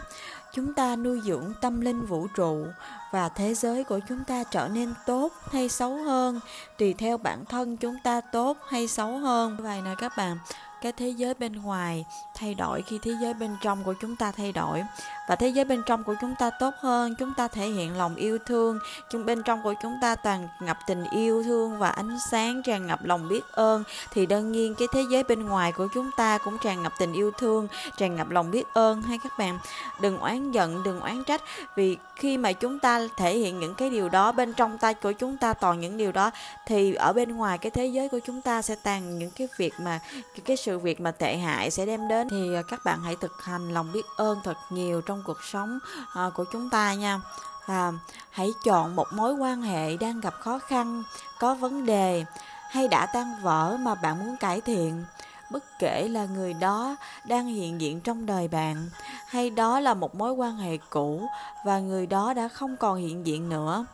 Chúng 0.54 0.74
ta 0.74 0.96
nuôi 0.96 1.22
dưỡng 1.26 1.54
tâm 1.62 1.82
linh 1.82 2.06
vũ 2.06 2.28
trụ 2.36 2.66
và 3.12 3.30
thế 3.30 3.54
giới 3.54 3.84
của 3.84 4.00
chúng 4.10 4.24
ta 4.24 4.44
trở 4.44 4.68
nên 4.68 4.94
tốt 5.06 5.34
hay 5.52 5.70
xấu 5.70 5.96
hơn 5.96 6.40
tùy 6.78 6.94
theo 6.94 7.18
bản 7.18 7.46
thân 7.46 7.78
chúng 7.78 7.96
ta 8.04 8.22
tốt 8.22 8.58
hay 8.68 8.88
xấu 8.88 9.18
hơn. 9.18 9.58
Vậy 9.62 9.82
nè 9.82 9.96
các 9.98 10.14
bạn 10.18 10.38
cái 10.84 10.92
thế 10.92 11.10
giới 11.10 11.34
bên 11.34 11.54
ngoài 11.54 12.06
thay 12.36 12.54
đổi 12.54 12.82
khi 12.82 13.00
thế 13.04 13.12
giới 13.22 13.34
bên 13.34 13.58
trong 13.62 13.84
của 13.84 13.94
chúng 14.02 14.16
ta 14.16 14.32
thay 14.32 14.52
đổi 14.52 14.84
và 15.28 15.36
thế 15.36 15.48
giới 15.48 15.66
bên 15.66 15.84
trong 15.86 16.04
của 16.04 16.16
chúng 16.22 16.36
ta 16.36 16.50
tốt 16.50 16.74
hơn, 16.80 17.16
chúng 17.16 17.34
ta 17.34 17.48
thể 17.48 17.68
hiện 17.68 17.98
lòng 17.98 18.16
yêu 18.16 18.38
thương. 18.46 18.80
Chúng, 19.10 19.26
bên 19.26 19.44
trong 19.44 19.64
của 19.64 19.74
chúng 19.82 19.98
ta 20.02 20.16
toàn 20.16 20.48
ngập 20.60 20.78
tình 20.88 21.04
yêu 21.12 21.44
thương 21.44 21.80
và 21.80 21.90
ánh 21.90 22.18
sáng, 22.32 22.64
tràn 22.64 22.88
ngập 22.88 23.06
lòng 23.06 23.30
biết 23.30 23.52
ơn. 23.52 23.84
Thì 24.12 24.26
đương 24.26 24.52
nhiên 24.52 24.76
cái 24.76 24.88
thế 24.94 25.02
giới 25.12 25.24
bên 25.24 25.46
ngoài 25.46 25.72
của 25.72 25.88
chúng 25.94 26.10
ta 26.18 26.38
cũng 26.38 26.58
tràn 26.64 26.84
ngập 26.84 26.94
tình 27.00 27.14
yêu 27.14 27.32
thương, 27.32 27.68
tràn 27.98 28.16
ngập 28.16 28.30
lòng 28.30 28.52
biết 28.52 28.64
ơn. 28.74 29.02
Hay 29.02 29.20
các 29.24 29.34
bạn, 29.38 29.60
đừng 30.02 30.18
oán 30.18 30.52
giận, 30.52 30.84
đừng 30.84 31.00
oán 31.00 31.24
trách. 31.24 31.42
Vì 31.76 31.98
khi 32.16 32.38
mà 32.38 32.52
chúng 32.52 32.80
ta 32.80 33.08
thể 33.18 33.38
hiện 33.38 33.60
những 33.60 33.76
cái 33.76 33.90
điều 33.90 34.10
đó, 34.10 34.32
bên 34.32 34.54
trong 34.54 34.78
tay 34.78 34.94
của 34.94 35.12
chúng 35.12 35.38
ta 35.38 35.54
toàn 35.54 35.80
những 35.80 35.98
điều 35.98 36.12
đó, 36.12 36.32
thì 36.66 36.94
ở 36.94 37.14
bên 37.14 37.36
ngoài 37.36 37.58
cái 37.58 37.72
thế 37.72 37.86
giới 37.86 38.10
của 38.10 38.20
chúng 38.26 38.42
ta 38.42 38.62
sẽ 38.62 38.76
tàn 38.84 39.20
những 39.20 39.32
cái 39.32 39.48
việc 39.58 39.74
mà, 39.80 40.00
cái 40.46 40.58
sự 40.58 40.80
việc 40.80 41.02
mà 41.02 41.12
tệ 41.12 41.38
hại 41.38 41.72
sẽ 41.72 41.86
đem 41.86 42.08
đến. 42.08 42.30
Thì 42.30 42.56
à, 42.56 42.62
các 42.68 42.80
bạn 42.86 43.02
hãy 43.02 43.16
thực 43.22 43.44
hành 43.44 43.74
lòng 43.74 43.92
biết 43.94 44.06
ơn 44.18 44.38
thật 44.44 44.58
nhiều 44.70 45.02
trong 45.02 45.13
trong 45.14 45.24
cuộc 45.24 45.44
sống 45.44 45.80
à, 46.14 46.30
của 46.36 46.46
chúng 46.52 46.70
ta 46.70 46.94
nha. 46.94 47.22
Và 47.66 47.94
hãy 48.30 48.54
chọn 48.64 48.96
một 48.96 49.14
mối 49.14 49.34
quan 49.34 49.62
hệ 49.62 49.98
đang 49.98 50.22
gặp 50.22 50.34
khó 50.40 50.60
khăn 50.60 51.04
có 51.40 51.56
vấn 51.56 51.86
đề 51.86 52.26
hay 52.70 52.88
đã 52.88 53.06
tan 53.06 53.36
vỡ 53.44 53.78
mà 53.80 53.96
bạn 53.96 54.20
muốn 54.20 54.38
cải 54.38 54.62
thiện. 54.62 55.04
Bất 55.52 55.64
kể 55.80 56.08
là 56.08 56.26
người 56.26 56.54
đó 56.54 56.96
đang 57.28 57.46
hiện 57.46 57.82
diện 57.82 58.02
trong 58.02 58.26
đời 58.26 58.48
bạn 58.48 58.90
hay 59.28 59.50
đó 59.50 59.80
là 59.80 59.94
một 59.94 60.16
mối 60.16 60.32
quan 60.32 60.58
hệ 60.58 60.78
cũ 60.90 61.28
và 61.66 61.80
người 61.80 62.06
đó 62.06 62.34
đã 62.34 62.48
không 62.48 62.78
còn 62.78 62.98
hiện 62.98 63.26
diện 63.26 63.50
nữa. 63.50 63.86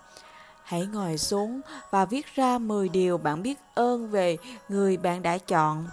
Hãy 0.64 0.86
ngồi 0.86 1.18
xuống 1.18 1.62
và 1.92 2.06
viết 2.06 2.36
ra 2.36 2.58
10 2.58 2.90
điều 2.90 3.18
bạn 3.18 3.44
biết 3.44 3.60
ơn 3.76 4.12
về 4.12 4.38
người 4.70 4.98
bạn 4.98 5.22
đã 5.22 5.38
chọn 5.38 5.88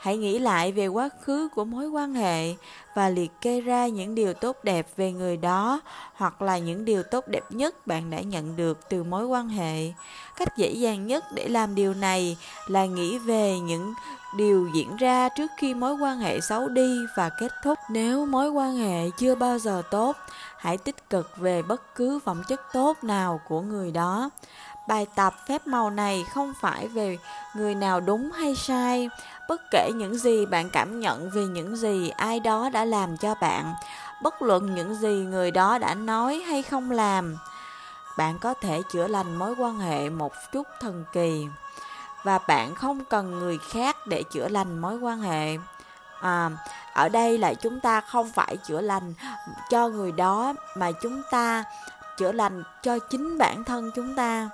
hãy 0.00 0.16
nghĩ 0.16 0.38
lại 0.38 0.72
về 0.72 0.86
quá 0.86 1.08
khứ 1.22 1.48
của 1.54 1.64
mối 1.64 1.88
quan 1.88 2.14
hệ 2.14 2.54
và 2.94 3.08
liệt 3.08 3.30
kê 3.40 3.60
ra 3.60 3.86
những 3.86 4.14
điều 4.14 4.34
tốt 4.34 4.56
đẹp 4.62 4.86
về 4.96 5.12
người 5.12 5.36
đó 5.36 5.80
hoặc 6.14 6.42
là 6.42 6.58
những 6.58 6.84
điều 6.84 7.02
tốt 7.02 7.28
đẹp 7.28 7.44
nhất 7.50 7.86
bạn 7.86 8.10
đã 8.10 8.20
nhận 8.20 8.56
được 8.56 8.88
từ 8.88 9.02
mối 9.02 9.26
quan 9.26 9.48
hệ. 9.48 9.92
Cách 10.36 10.56
dễ 10.56 10.72
dàng 10.72 11.06
nhất 11.06 11.24
để 11.34 11.48
làm 11.48 11.74
điều 11.74 11.94
này 11.94 12.36
là 12.66 12.84
nghĩ 12.84 13.18
về 13.18 13.58
những 13.58 13.94
điều 14.36 14.68
diễn 14.74 14.96
ra 14.96 15.28
trước 15.28 15.50
khi 15.58 15.74
mối 15.74 15.94
quan 15.94 16.18
hệ 16.18 16.40
xấu 16.40 16.68
đi 16.68 16.98
và 17.16 17.30
kết 17.40 17.52
thúc. 17.64 17.78
Nếu 17.90 18.26
mối 18.26 18.50
quan 18.50 18.76
hệ 18.76 19.10
chưa 19.18 19.34
bao 19.34 19.58
giờ 19.58 19.82
tốt, 19.90 20.16
hãy 20.56 20.78
tích 20.78 21.10
cực 21.10 21.30
về 21.36 21.62
bất 21.62 21.94
cứ 21.94 22.18
phẩm 22.24 22.42
chất 22.48 22.60
tốt 22.72 23.04
nào 23.04 23.40
của 23.48 23.60
người 23.60 23.90
đó 23.90 24.30
bài 24.90 25.06
tập 25.14 25.34
phép 25.46 25.66
màu 25.66 25.90
này 25.90 26.24
không 26.34 26.52
phải 26.60 26.88
về 26.88 27.18
người 27.54 27.74
nào 27.74 28.00
đúng 28.00 28.32
hay 28.32 28.56
sai. 28.56 29.08
Bất 29.48 29.60
kể 29.70 29.90
những 29.94 30.18
gì 30.18 30.46
bạn 30.46 30.70
cảm 30.70 31.00
nhận 31.00 31.30
về 31.30 31.42
những 31.46 31.76
gì 31.76 32.08
ai 32.08 32.40
đó 32.40 32.70
đã 32.72 32.84
làm 32.84 33.16
cho 33.16 33.34
bạn 33.34 33.74
bất 34.22 34.42
luận 34.42 34.74
những 34.74 34.94
gì 34.94 35.08
người 35.08 35.50
đó 35.50 35.78
đã 35.78 35.94
nói 35.94 36.42
hay 36.46 36.62
không 36.62 36.90
làm 36.90 37.36
bạn 38.20 38.38
có 38.38 38.54
thể 38.54 38.82
chữa 38.92 39.06
lành 39.06 39.36
mối 39.36 39.54
quan 39.58 39.78
hệ 39.78 40.10
một 40.10 40.32
chút 40.52 40.66
thần 40.80 41.04
kỳ. 41.12 41.46
Và 42.22 42.38
bạn 42.38 42.74
không 42.74 43.04
cần 43.04 43.38
người 43.38 43.58
khác 43.58 43.96
để 44.06 44.22
chữa 44.22 44.48
lành 44.48 44.78
mối 44.78 44.98
quan 44.98 45.20
hệ. 45.20 45.56
À, 46.20 46.50
ở 46.92 47.08
đây 47.08 47.38
là 47.38 47.54
chúng 47.54 47.80
ta 47.80 48.00
không 48.00 48.30
phải 48.32 48.56
chữa 48.56 48.80
lành 48.80 49.14
cho 49.70 49.88
người 49.88 50.12
đó 50.12 50.54
mà 50.76 50.92
chúng 51.02 51.22
ta 51.30 51.64
chữa 52.20 52.32
lành 52.32 52.62
cho 52.82 52.98
chính 52.98 53.38
bản 53.38 53.64
thân 53.64 53.90
chúng 53.94 54.14
ta 54.14 54.50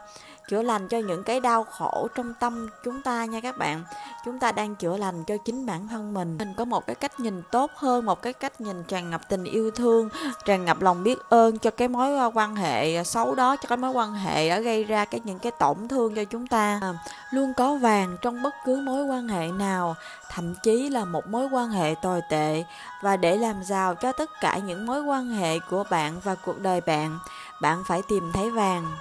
chữa 0.48 0.62
lành 0.62 0.88
cho 0.88 0.98
những 0.98 1.22
cái 1.22 1.40
đau 1.40 1.64
khổ 1.64 2.08
trong 2.14 2.34
tâm 2.34 2.68
chúng 2.84 3.02
ta 3.02 3.24
nha 3.24 3.40
các 3.40 3.58
bạn. 3.58 3.84
Chúng 4.24 4.38
ta 4.38 4.52
đang 4.52 4.74
chữa 4.74 4.96
lành 4.96 5.24
cho 5.24 5.36
chính 5.44 5.66
bản 5.66 5.88
thân 5.88 6.14
mình. 6.14 6.38
Mình 6.38 6.54
có 6.56 6.64
một 6.64 6.86
cái 6.86 6.96
cách 6.96 7.20
nhìn 7.20 7.42
tốt 7.50 7.70
hơn 7.74 8.04
một 8.04 8.22
cái 8.22 8.32
cách 8.32 8.60
nhìn 8.60 8.84
tràn 8.84 9.10
ngập 9.10 9.28
tình 9.28 9.44
yêu 9.44 9.70
thương 9.70 10.08
tràn 10.44 10.64
ngập 10.64 10.82
lòng 10.82 11.02
biết 11.02 11.18
ơn 11.28 11.58
cho 11.58 11.70
cái 11.70 11.88
mối 11.88 12.16
ờ, 12.16 12.30
quan 12.34 12.56
hệ 12.56 13.04
xấu 13.04 13.34
đó 13.34 13.56
cho 13.56 13.68
cái 13.68 13.76
mối 13.76 13.90
quan 13.90 14.12
hệ 14.12 14.48
đã 14.48 14.60
gây 14.60 14.84
ra 14.84 15.04
cái 15.04 15.20
những 15.24 15.38
cái 15.38 15.52
tổn 15.52 15.88
thương 15.88 16.14
cho 16.14 16.24
chúng 16.24 16.46
ta. 16.46 16.80
À, 16.82 16.94
luôn 17.30 17.54
có 17.54 17.74
vàng 17.74 18.16
trong 18.22 18.42
bất 18.42 18.54
cứ 18.64 18.80
mối 18.80 19.04
quan 19.04 19.28
hệ 19.28 19.48
nào 19.48 19.94
thậm 20.30 20.54
chí 20.62 20.88
là 20.88 21.04
một 21.04 21.26
mối 21.26 21.46
quan 21.46 21.68
hệ 21.68 21.94
tồi 22.02 22.20
tệ. 22.30 22.64
Và 23.02 23.16
để 23.16 23.36
làm 23.36 23.64
giàu 23.64 23.94
cho 23.94 24.12
tất 24.12 24.30
cả 24.40 24.58
những 24.58 24.86
mối 24.86 25.02
quan 25.02 25.28
hệ 25.28 25.58
của 25.58 25.84
bạn 25.90 26.20
và 26.24 26.34
cuộc 26.34 26.58
đời 26.60 26.80
bạn 26.80 27.18
bạn 27.60 27.84
phải 27.84 28.02
tìm 28.02 28.32
thấy 28.32 28.50
vàng. 28.50 28.96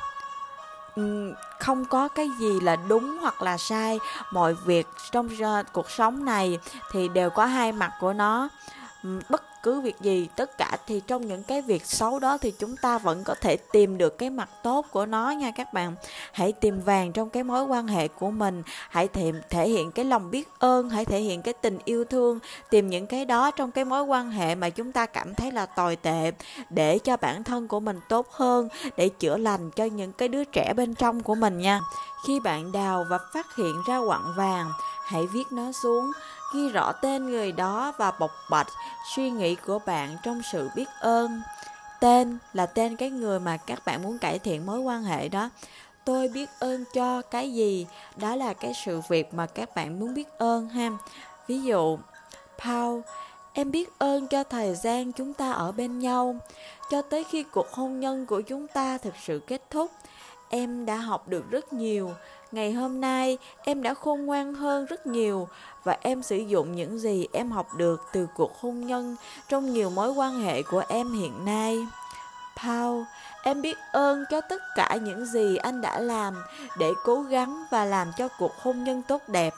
Ừ, 0.96 1.34
không 1.60 1.86
có 1.86 2.08
cái 2.08 2.30
gì 2.40 2.60
là 2.60 2.76
đúng 2.76 3.18
hoặc 3.22 3.42
là 3.42 3.58
sai. 3.58 4.00
Mọi 4.32 4.54
việc 4.54 4.88
trong 5.12 5.30
ờ, 5.42 5.64
cuộc 5.74 5.90
sống 5.90 6.26
này 6.26 6.60
thì 6.92 7.08
đều 7.08 7.30
có 7.30 7.46
hai 7.46 7.72
mặt 7.72 7.92
của 8.00 8.14
nó 8.14 8.50
bất 9.30 9.44
cứ 9.64 9.82
việc 9.82 9.96
gì 10.02 10.28
tất 10.36 10.58
cả 10.58 10.78
thì 10.88 11.02
trong 11.08 11.28
những 11.28 11.44
cái 11.44 11.62
việc 11.62 11.86
xấu 11.86 12.20
đó 12.20 12.38
thì 12.38 12.52
chúng 12.52 12.78
ta 12.78 12.98
vẫn 12.98 13.24
có 13.24 13.36
thể 13.42 13.58
tìm 13.72 13.98
được 13.98 14.18
cái 14.18 14.30
mặt 14.30 14.50
tốt 14.64 14.86
của 14.92 15.06
nó 15.06 15.32
nha 15.32 15.52
các 15.52 15.74
bạn. 15.74 15.96
Hãy 16.32 16.52
tìm 16.52 16.82
vàng 16.82 17.12
trong 17.12 17.30
cái 17.30 17.44
mối 17.44 17.64
quan 17.64 17.88
hệ 17.88 18.08
của 18.08 18.32
mình 18.32 18.64
hãy 18.90 19.08
thể, 19.08 19.32
thể 19.50 19.70
hiện 19.70 19.92
cái 19.92 20.06
lòng 20.06 20.32
biết 20.32 20.50
ơn 20.60 20.90
hãy 20.90 21.06
thể 21.06 21.20
hiện 21.20 21.42
cái 21.42 21.54
tình 21.54 21.78
yêu 21.86 22.06
thương 22.06 22.40
tìm 22.70 22.90
những 22.90 23.08
cái 23.08 23.26
đó 23.26 23.52
trong 23.52 23.72
cái 23.72 23.86
mối 23.86 24.04
quan 24.04 24.32
hệ 24.32 24.56
mà 24.56 24.70
chúng 24.70 24.92
ta 24.92 25.06
cảm 25.06 25.36
thấy 25.36 25.52
là 25.52 25.66
tồi 25.66 25.96
tệ 25.96 26.32
để 26.70 27.00
cho 27.00 27.18
bản 27.18 27.44
thân 27.44 27.68
của 27.68 27.80
mình 27.80 28.00
tốt 28.10 28.32
hơn 28.32 28.70
để 28.98 29.10
chữa 29.10 29.38
lành 29.38 29.72
cho 29.72 29.86
những 29.86 30.14
cái 30.14 30.28
đứa 30.28 30.44
trẻ 30.44 30.74
bên 30.74 30.96
trong 30.96 31.24
của 31.24 31.36
mình 31.36 31.58
nha. 31.58 31.82
Khi 32.28 32.40
bạn 32.40 32.72
đào 32.72 33.06
và 33.10 33.18
phát 33.34 33.56
hiện 33.56 33.76
ra 33.88 34.00
quặng 34.08 34.34
vàng 34.38 34.72
hãy 35.06 35.28
viết 35.28 35.44
nó 35.52 35.72
xuống 35.72 36.12
ghi 36.54 36.70
rõ 36.70 36.92
tên 36.92 37.26
người 37.26 37.52
đó 37.52 37.94
và 37.98 38.12
bộc 38.12 38.32
bạch 38.50 38.68
suy 39.16 39.30
nghĩ 39.30 39.56
của 39.56 39.80
bạn 39.80 40.18
trong 40.24 40.42
sự 40.52 40.70
biết 40.76 40.88
ơn. 41.00 41.42
Tên 42.00 42.38
là 42.54 42.66
tên 42.66 42.96
cái 42.96 43.10
người 43.10 43.40
mà 43.40 43.58
các 43.58 43.86
bạn 43.86 44.04
muốn 44.04 44.18
cải 44.18 44.40
thiện 44.40 44.66
mối 44.66 44.80
quan 44.80 45.04
hệ 45.04 45.30
đó. 45.30 45.50
Tôi 46.06 46.28
biết 46.28 46.50
ơn 46.60 46.84
cho 46.94 47.22
cái 47.22 47.54
gì? 47.54 47.88
Đó 48.16 48.36
là 48.36 48.54
cái 48.54 48.74
sự 48.86 49.02
việc 49.10 49.34
mà 49.34 49.46
các 49.46 49.76
bạn 49.76 50.00
muốn 50.00 50.14
biết 50.14 50.28
ơn 50.38 50.70
ha. 50.70 50.92
Ví 51.48 51.62
dụ, 51.62 51.98
Paul, 52.66 53.02
em 53.54 53.72
biết 53.72 54.00
ơn 54.00 54.28
cho 54.28 54.44
thời 54.44 54.76
gian 54.76 55.12
chúng 55.12 55.34
ta 55.34 55.52
ở 55.52 55.72
bên 55.72 56.00
nhau. 56.00 56.36
Cho 56.92 57.02
tới 57.02 57.24
khi 57.24 57.44
cuộc 57.44 57.72
hôn 57.72 58.00
nhân 58.00 58.26
của 58.26 58.42
chúng 58.42 58.68
ta 58.68 58.98
thực 58.98 59.14
sự 59.24 59.42
kết 59.48 59.62
thúc, 59.70 59.92
em 60.50 60.86
đã 60.86 60.96
học 60.96 61.28
được 61.28 61.52
rất 61.52 61.74
nhiều 61.74 62.12
ngày 62.56 62.74
hôm 62.74 63.02
nay 63.02 63.38
em 63.64 63.84
đã 63.84 63.94
khôn 63.94 64.26
ngoan 64.26 64.54
hơn 64.54 64.86
rất 64.86 65.08
nhiều 65.08 65.48
và 65.84 65.98
em 66.02 66.24
sử 66.24 66.38
dụng 66.38 66.76
những 66.76 67.00
gì 67.00 67.28
em 67.32 67.52
học 67.52 67.68
được 67.78 68.02
từ 68.14 68.28
cuộc 68.36 68.62
hôn 68.62 68.88
nhân 68.88 69.16
trong 69.50 69.74
nhiều 69.74 69.90
mối 69.90 70.12
quan 70.12 70.40
hệ 70.40 70.64
của 70.64 70.84
em 70.88 71.14
hiện 71.14 71.46
nay. 71.46 71.88
Paul, 72.64 73.02
em 73.44 73.62
biết 73.62 73.78
ơn 73.92 74.26
cho 74.30 74.42
tất 74.42 74.62
cả 74.76 74.98
những 75.02 75.26
gì 75.26 75.56
anh 75.56 75.82
đã 75.82 76.00
làm 76.00 76.34
để 76.78 76.94
cố 77.04 77.22
gắng 77.22 77.64
và 77.72 77.86
làm 77.86 78.12
cho 78.18 78.28
cuộc 78.40 78.52
hôn 78.62 78.84
nhân 78.84 79.02
tốt 79.08 79.22
đẹp. 79.28 79.54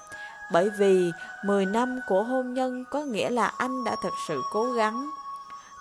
Bởi 0.51 0.69
vì 0.79 1.11
10 1.43 1.65
năm 1.65 1.99
của 2.07 2.23
hôn 2.23 2.53
nhân 2.53 2.83
có 2.91 3.03
nghĩa 3.03 3.29
là 3.29 3.47
anh 3.57 3.83
đã 3.83 3.95
thật 4.01 4.13
sự 4.27 4.41
cố 4.51 4.71
gắng. 4.73 5.09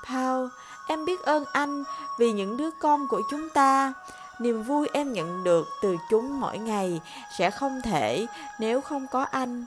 Paul, 0.09 0.47
em 0.89 1.05
biết 1.05 1.21
ơn 1.25 1.45
anh 1.53 1.85
vì 2.19 2.33
những 2.33 2.57
đứa 2.57 2.71
con 2.71 3.09
của 3.09 3.23
chúng 3.31 3.49
ta. 3.49 3.93
Niềm 4.39 4.63
vui 4.63 4.89
em 4.93 5.13
nhận 5.13 5.45
được 5.45 5.69
từ 5.83 5.97
chúng 6.11 6.41
mỗi 6.41 6.59
ngày 6.59 7.01
sẽ 7.39 7.51
không 7.51 7.81
thể 7.83 8.27
nếu 8.61 8.81
không 8.81 9.07
có 9.13 9.23
anh. 9.23 9.65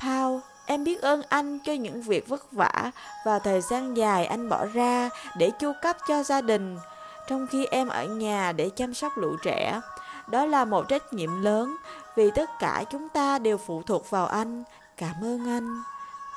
Paul, 0.00 0.40
em 0.66 0.84
biết 0.84 1.02
ơn 1.02 1.22
anh 1.28 1.58
cho 1.58 1.72
những 1.72 2.02
việc 2.02 2.28
vất 2.28 2.52
vả 2.52 2.90
và 3.26 3.38
thời 3.38 3.60
gian 3.60 3.96
dài 3.96 4.26
anh 4.26 4.48
bỏ 4.48 4.66
ra 4.72 5.10
để 5.36 5.50
chu 5.50 5.72
cấp 5.82 5.96
cho 6.08 6.22
gia 6.22 6.40
đình, 6.40 6.78
trong 7.28 7.46
khi 7.46 7.66
em 7.66 7.88
ở 7.88 8.04
nhà 8.04 8.52
để 8.52 8.70
chăm 8.76 8.94
sóc 8.94 9.16
lũ 9.16 9.36
trẻ. 9.42 9.80
Đó 10.26 10.46
là 10.46 10.64
một 10.64 10.88
trách 10.88 11.12
nhiệm 11.12 11.42
lớn 11.42 11.76
vì 12.16 12.30
tất 12.30 12.50
cả 12.58 12.84
chúng 12.90 13.08
ta 13.08 13.38
đều 13.38 13.58
phụ 13.58 13.82
thuộc 13.82 14.10
vào 14.10 14.26
anh. 14.26 14.64
Cảm 14.96 15.14
ơn 15.22 15.48
anh. 15.48 15.82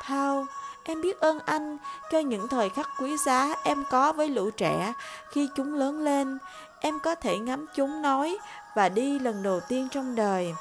Paul, 0.09 0.45
em 0.83 1.01
biết 1.01 1.19
ơn 1.19 1.39
anh 1.39 1.77
cho 2.11 2.19
những 2.19 2.47
thời 2.47 2.69
khắc 2.69 2.87
quý 2.99 3.17
giá 3.17 3.55
em 3.63 3.83
có 3.89 4.13
với 4.13 4.29
lũ 4.29 4.49
trẻ 4.57 4.93
khi 5.31 5.49
chúng 5.55 5.73
lớn 5.73 6.03
lên. 6.03 6.37
Em 6.79 7.00
có 7.00 7.15
thể 7.15 7.38
ngắm 7.38 7.65
chúng 7.75 8.01
nói 8.01 8.38
và 8.75 8.89
đi 8.89 9.19
lần 9.19 9.43
đầu 9.43 9.59
tiên 9.59 9.88
trong 9.91 10.15
đời 10.15 10.53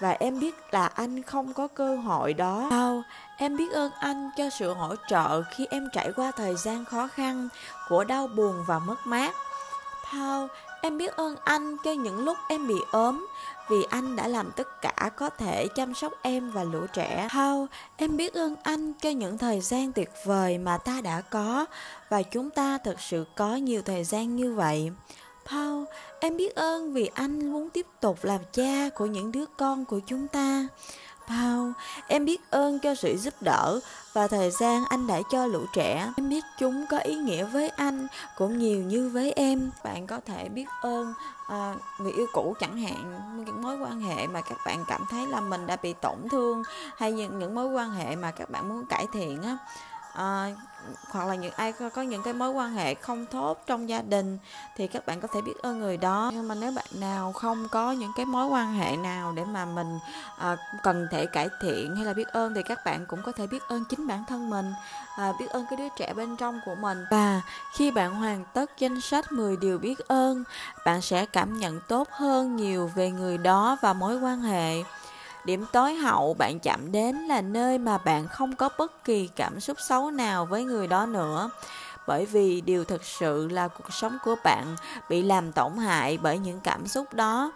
và 0.00 0.10
em 0.10 0.40
biết 0.40 0.54
là 0.70 0.86
anh 0.86 1.22
không 1.22 1.52
có 1.52 1.68
cơ 1.68 1.96
hội 1.96 2.34
đó 2.34 2.66
Sao? 2.70 3.02
em 3.36 3.56
biết 3.56 3.72
ơn 3.72 3.92
anh 4.00 4.30
cho 4.36 4.50
sự 4.50 4.74
hỗ 4.74 4.94
trợ 5.08 5.42
khi 5.42 5.66
em 5.70 5.88
trải 5.92 6.12
qua 6.16 6.30
thời 6.30 6.54
gian 6.54 6.84
khó 6.84 7.08
khăn 7.08 7.48
của 7.88 8.04
đau 8.04 8.26
buồn 8.26 8.64
và 8.66 8.78
mất 8.78 9.06
mát 9.06 9.34
Thao, 10.10 10.48
em 10.82 10.98
biết 10.98 11.16
ơn 11.16 11.36
anh 11.44 11.76
cho 11.84 11.92
những 11.92 12.24
lúc 12.24 12.38
em 12.48 12.66
bị 12.66 12.74
ốm 12.92 13.26
vì 13.68 13.76
anh 13.90 14.16
đã 14.16 14.28
làm 14.28 14.50
tất 14.56 14.82
cả 14.82 15.10
có 15.16 15.30
thể 15.30 15.68
chăm 15.68 15.94
sóc 15.94 16.12
em 16.22 16.50
và 16.50 16.64
lũ 16.64 16.86
trẻ. 16.92 17.28
Thao, 17.30 17.68
em 17.96 18.16
biết 18.16 18.34
ơn 18.34 18.54
anh 18.62 18.92
cho 18.92 19.10
những 19.10 19.38
thời 19.38 19.60
gian 19.60 19.92
tuyệt 19.92 20.10
vời 20.24 20.58
mà 20.58 20.78
ta 20.78 21.00
đã 21.00 21.20
có 21.20 21.66
và 22.08 22.22
chúng 22.22 22.50
ta 22.50 22.78
thật 22.78 23.00
sự 23.00 23.24
có 23.34 23.56
nhiều 23.56 23.82
thời 23.82 24.04
gian 24.04 24.36
như 24.36 24.54
vậy. 24.54 24.90
Paul, 25.50 25.84
em 26.20 26.36
biết 26.36 26.54
ơn 26.54 26.92
vì 26.92 27.10
anh 27.14 27.52
muốn 27.52 27.70
tiếp 27.70 27.86
tục 28.00 28.18
làm 28.22 28.40
cha 28.52 28.88
của 28.94 29.06
những 29.06 29.32
đứa 29.32 29.44
con 29.58 29.84
của 29.84 30.00
chúng 30.06 30.28
ta. 30.28 30.68
Paul, 31.28 31.70
em 32.08 32.24
biết 32.24 32.50
ơn 32.50 32.78
cho 32.78 32.94
sự 32.94 33.16
giúp 33.16 33.34
đỡ 33.40 33.80
và 34.12 34.28
thời 34.28 34.50
gian 34.50 34.84
anh 34.84 35.06
đã 35.06 35.20
cho 35.30 35.46
lũ 35.46 35.60
trẻ. 35.72 36.12
Em 36.16 36.28
biết 36.28 36.44
chúng 36.58 36.84
có 36.90 36.98
ý 36.98 37.14
nghĩa 37.14 37.44
với 37.44 37.68
anh 37.68 38.06
cũng 38.36 38.58
nhiều 38.58 38.82
như 38.82 39.08
với 39.08 39.32
em. 39.32 39.70
Bạn 39.84 40.06
có 40.06 40.20
thể 40.26 40.48
biết 40.48 40.66
ơn 40.82 41.14
à, 41.48 41.74
người 41.98 42.12
yêu 42.12 42.26
cũ 42.32 42.54
chẳng 42.60 42.78
hạn, 42.78 43.20
những 43.46 43.62
mối 43.62 43.78
quan 43.78 44.00
hệ 44.00 44.26
mà 44.26 44.40
các 44.40 44.58
bạn 44.66 44.84
cảm 44.88 45.04
thấy 45.10 45.26
là 45.26 45.40
mình 45.40 45.66
đã 45.66 45.76
bị 45.76 45.92
tổn 45.92 46.28
thương 46.30 46.62
hay 46.96 47.12
những 47.12 47.38
những 47.38 47.54
mối 47.54 47.66
quan 47.66 47.90
hệ 47.90 48.16
mà 48.16 48.30
các 48.30 48.50
bạn 48.50 48.68
muốn 48.68 48.86
cải 48.86 49.06
thiện 49.12 49.42
á 49.42 49.58
à, 50.16 50.50
hoặc 51.10 51.24
là 51.24 51.34
những 51.34 51.52
ai 51.56 51.72
có, 51.72 51.90
có 51.90 52.02
những 52.02 52.22
cái 52.22 52.34
mối 52.34 52.50
quan 52.50 52.72
hệ 52.72 52.94
không 52.94 53.26
tốt 53.26 53.62
trong 53.66 53.88
gia 53.88 54.02
đình 54.02 54.38
thì 54.76 54.86
các 54.86 55.06
bạn 55.06 55.20
có 55.20 55.28
thể 55.34 55.40
biết 55.40 55.62
ơn 55.62 55.78
người 55.78 55.96
đó. 55.96 56.30
Nhưng 56.34 56.48
mà 56.48 56.54
nếu 56.54 56.72
bạn 56.72 56.86
nào 56.90 57.32
không 57.32 57.68
có 57.68 57.92
những 57.92 58.12
cái 58.16 58.26
mối 58.26 58.46
quan 58.46 58.72
hệ 58.72 58.96
nào 58.96 59.32
để 59.32 59.44
mà 59.44 59.64
mình 59.64 59.98
à, 60.38 60.56
cần 60.82 61.08
thể 61.10 61.26
cải 61.26 61.48
thiện 61.62 61.96
hay 61.96 62.04
là 62.04 62.12
biết 62.12 62.28
ơn 62.28 62.54
thì 62.54 62.62
các 62.62 62.84
bạn 62.84 63.06
cũng 63.06 63.22
có 63.22 63.32
thể 63.32 63.46
biết 63.46 63.62
ơn 63.68 63.84
chính 63.84 64.06
bản 64.06 64.24
thân 64.28 64.50
mình 64.50 64.72
à, 65.16 65.32
biết 65.40 65.50
ơn 65.50 65.66
cái 65.70 65.76
đứa 65.76 65.88
trẻ 65.98 66.12
bên 66.14 66.36
trong 66.36 66.60
của 66.64 66.74
mình. 66.74 67.04
Và 67.10 67.42
khi 67.76 67.90
bạn 67.90 68.14
hoàn 68.14 68.44
tất 68.52 68.70
danh 68.78 69.00
sách 69.00 69.32
10 69.32 69.56
điều 69.56 69.78
biết 69.78 69.98
ơn 70.08 70.44
bạn 70.84 71.00
sẽ 71.00 71.26
cảm 71.26 71.58
nhận 71.58 71.80
tốt 71.88 72.08
hơn 72.10 72.56
nhiều 72.56 72.90
về 72.94 73.10
người 73.10 73.38
đó 73.38 73.76
và 73.82 73.92
mối 73.92 74.18
quan 74.18 74.40
hệ. 74.40 74.82
Điểm 75.46 75.64
tối 75.72 75.94
hậu 75.94 76.34
bạn 76.34 76.58
chạm 76.58 76.92
đến 76.92 77.16
là 77.16 77.40
nơi 77.40 77.78
mà 77.78 77.98
bạn 77.98 78.28
không 78.28 78.56
có 78.56 78.68
bất 78.78 79.04
kỳ 79.04 79.28
cảm 79.36 79.60
xúc 79.60 79.76
xấu 79.80 80.10
nào 80.10 80.46
với 80.46 80.64
người 80.64 80.86
đó 80.86 81.06
nữa. 81.06 81.50
Bởi 82.06 82.26
vì 82.26 82.60
điều 82.60 82.84
thực 82.84 83.04
sự 83.04 83.48
là 83.48 83.68
cuộc 83.68 83.92
sống 83.92 84.18
của 84.24 84.36
bạn 84.44 84.76
bị 85.08 85.22
làm 85.22 85.52
tổn 85.52 85.76
hại 85.76 86.18
bởi 86.22 86.38
những 86.38 86.60
cảm 86.60 86.86
xúc 86.86 87.14
đó. 87.14 87.52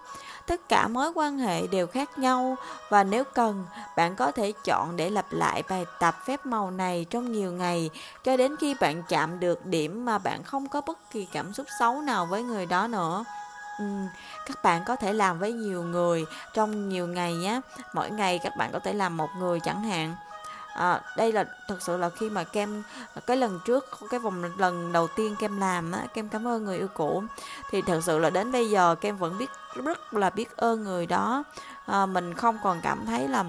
Tất 0.46 0.68
cả 0.68 0.88
mối 0.88 1.12
quan 1.14 1.38
hệ 1.38 1.66
đều 1.66 1.86
khác 1.86 2.18
nhau 2.18 2.56
và 2.88 3.04
nếu 3.04 3.24
cần, 3.24 3.66
bạn 3.96 4.16
có 4.16 4.32
thể 4.32 4.52
chọn 4.64 4.96
để 4.96 5.10
lặp 5.10 5.26
lại 5.30 5.62
bài 5.68 5.84
tập 6.00 6.16
phép 6.26 6.46
màu 6.46 6.70
này 6.70 7.06
trong 7.10 7.32
nhiều 7.32 7.52
ngày 7.52 7.90
cho 8.24 8.36
đến 8.36 8.56
khi 8.60 8.74
bạn 8.80 9.02
chạm 9.08 9.40
được 9.40 9.66
điểm 9.66 10.04
mà 10.04 10.18
bạn 10.18 10.42
không 10.42 10.68
có 10.68 10.80
bất 10.80 11.10
kỳ 11.10 11.26
cảm 11.32 11.52
xúc 11.52 11.66
xấu 11.78 12.00
nào 12.00 12.26
với 12.26 12.42
người 12.42 12.66
đó 12.66 12.86
nữa. 12.86 13.24
Ừ, 13.80 13.86
các 14.46 14.62
bạn 14.62 14.82
có 14.84 14.96
thể 14.96 15.12
làm 15.12 15.38
với 15.38 15.52
nhiều 15.52 15.82
người 15.82 16.26
trong 16.52 16.88
nhiều 16.88 17.06
ngày 17.06 17.34
nhé 17.34 17.60
mỗi 17.92 18.10
ngày 18.10 18.40
các 18.42 18.56
bạn 18.56 18.70
có 18.72 18.78
thể 18.78 18.92
làm 18.92 19.16
một 19.16 19.28
người 19.38 19.60
chẳng 19.60 19.82
hạn. 19.82 20.14
À, 20.74 21.00
đây 21.16 21.32
là 21.32 21.44
thật 21.68 21.76
sự 21.80 21.96
là 21.96 22.10
khi 22.10 22.30
mà 22.30 22.44
kem 22.44 22.82
cái 23.26 23.36
lần 23.36 23.60
trước 23.64 23.84
cái 24.10 24.20
vòng 24.20 24.44
lần 24.58 24.92
đầu 24.92 25.08
tiên 25.08 25.36
kem 25.38 25.60
làm 25.60 25.92
á 25.92 26.06
kem 26.14 26.28
cảm 26.28 26.48
ơn 26.48 26.64
người 26.64 26.78
yêu 26.78 26.88
cũ. 26.94 27.22
Thì 27.70 27.82
thật 27.82 28.00
sự 28.04 28.18
là 28.18 28.30
đến 28.30 28.52
bây 28.52 28.70
giờ 28.70 28.94
kem 29.00 29.16
vẫn 29.16 29.38
biết 29.38 29.50
rất 29.84 30.14
là 30.14 30.30
biết 30.30 30.56
ơn 30.56 30.84
người 30.84 31.06
đó. 31.06 31.44
À, 31.86 32.06
mình 32.06 32.34
không 32.34 32.58
còn 32.62 32.80
cảm 32.82 33.06
thấy 33.06 33.28
là 33.28 33.44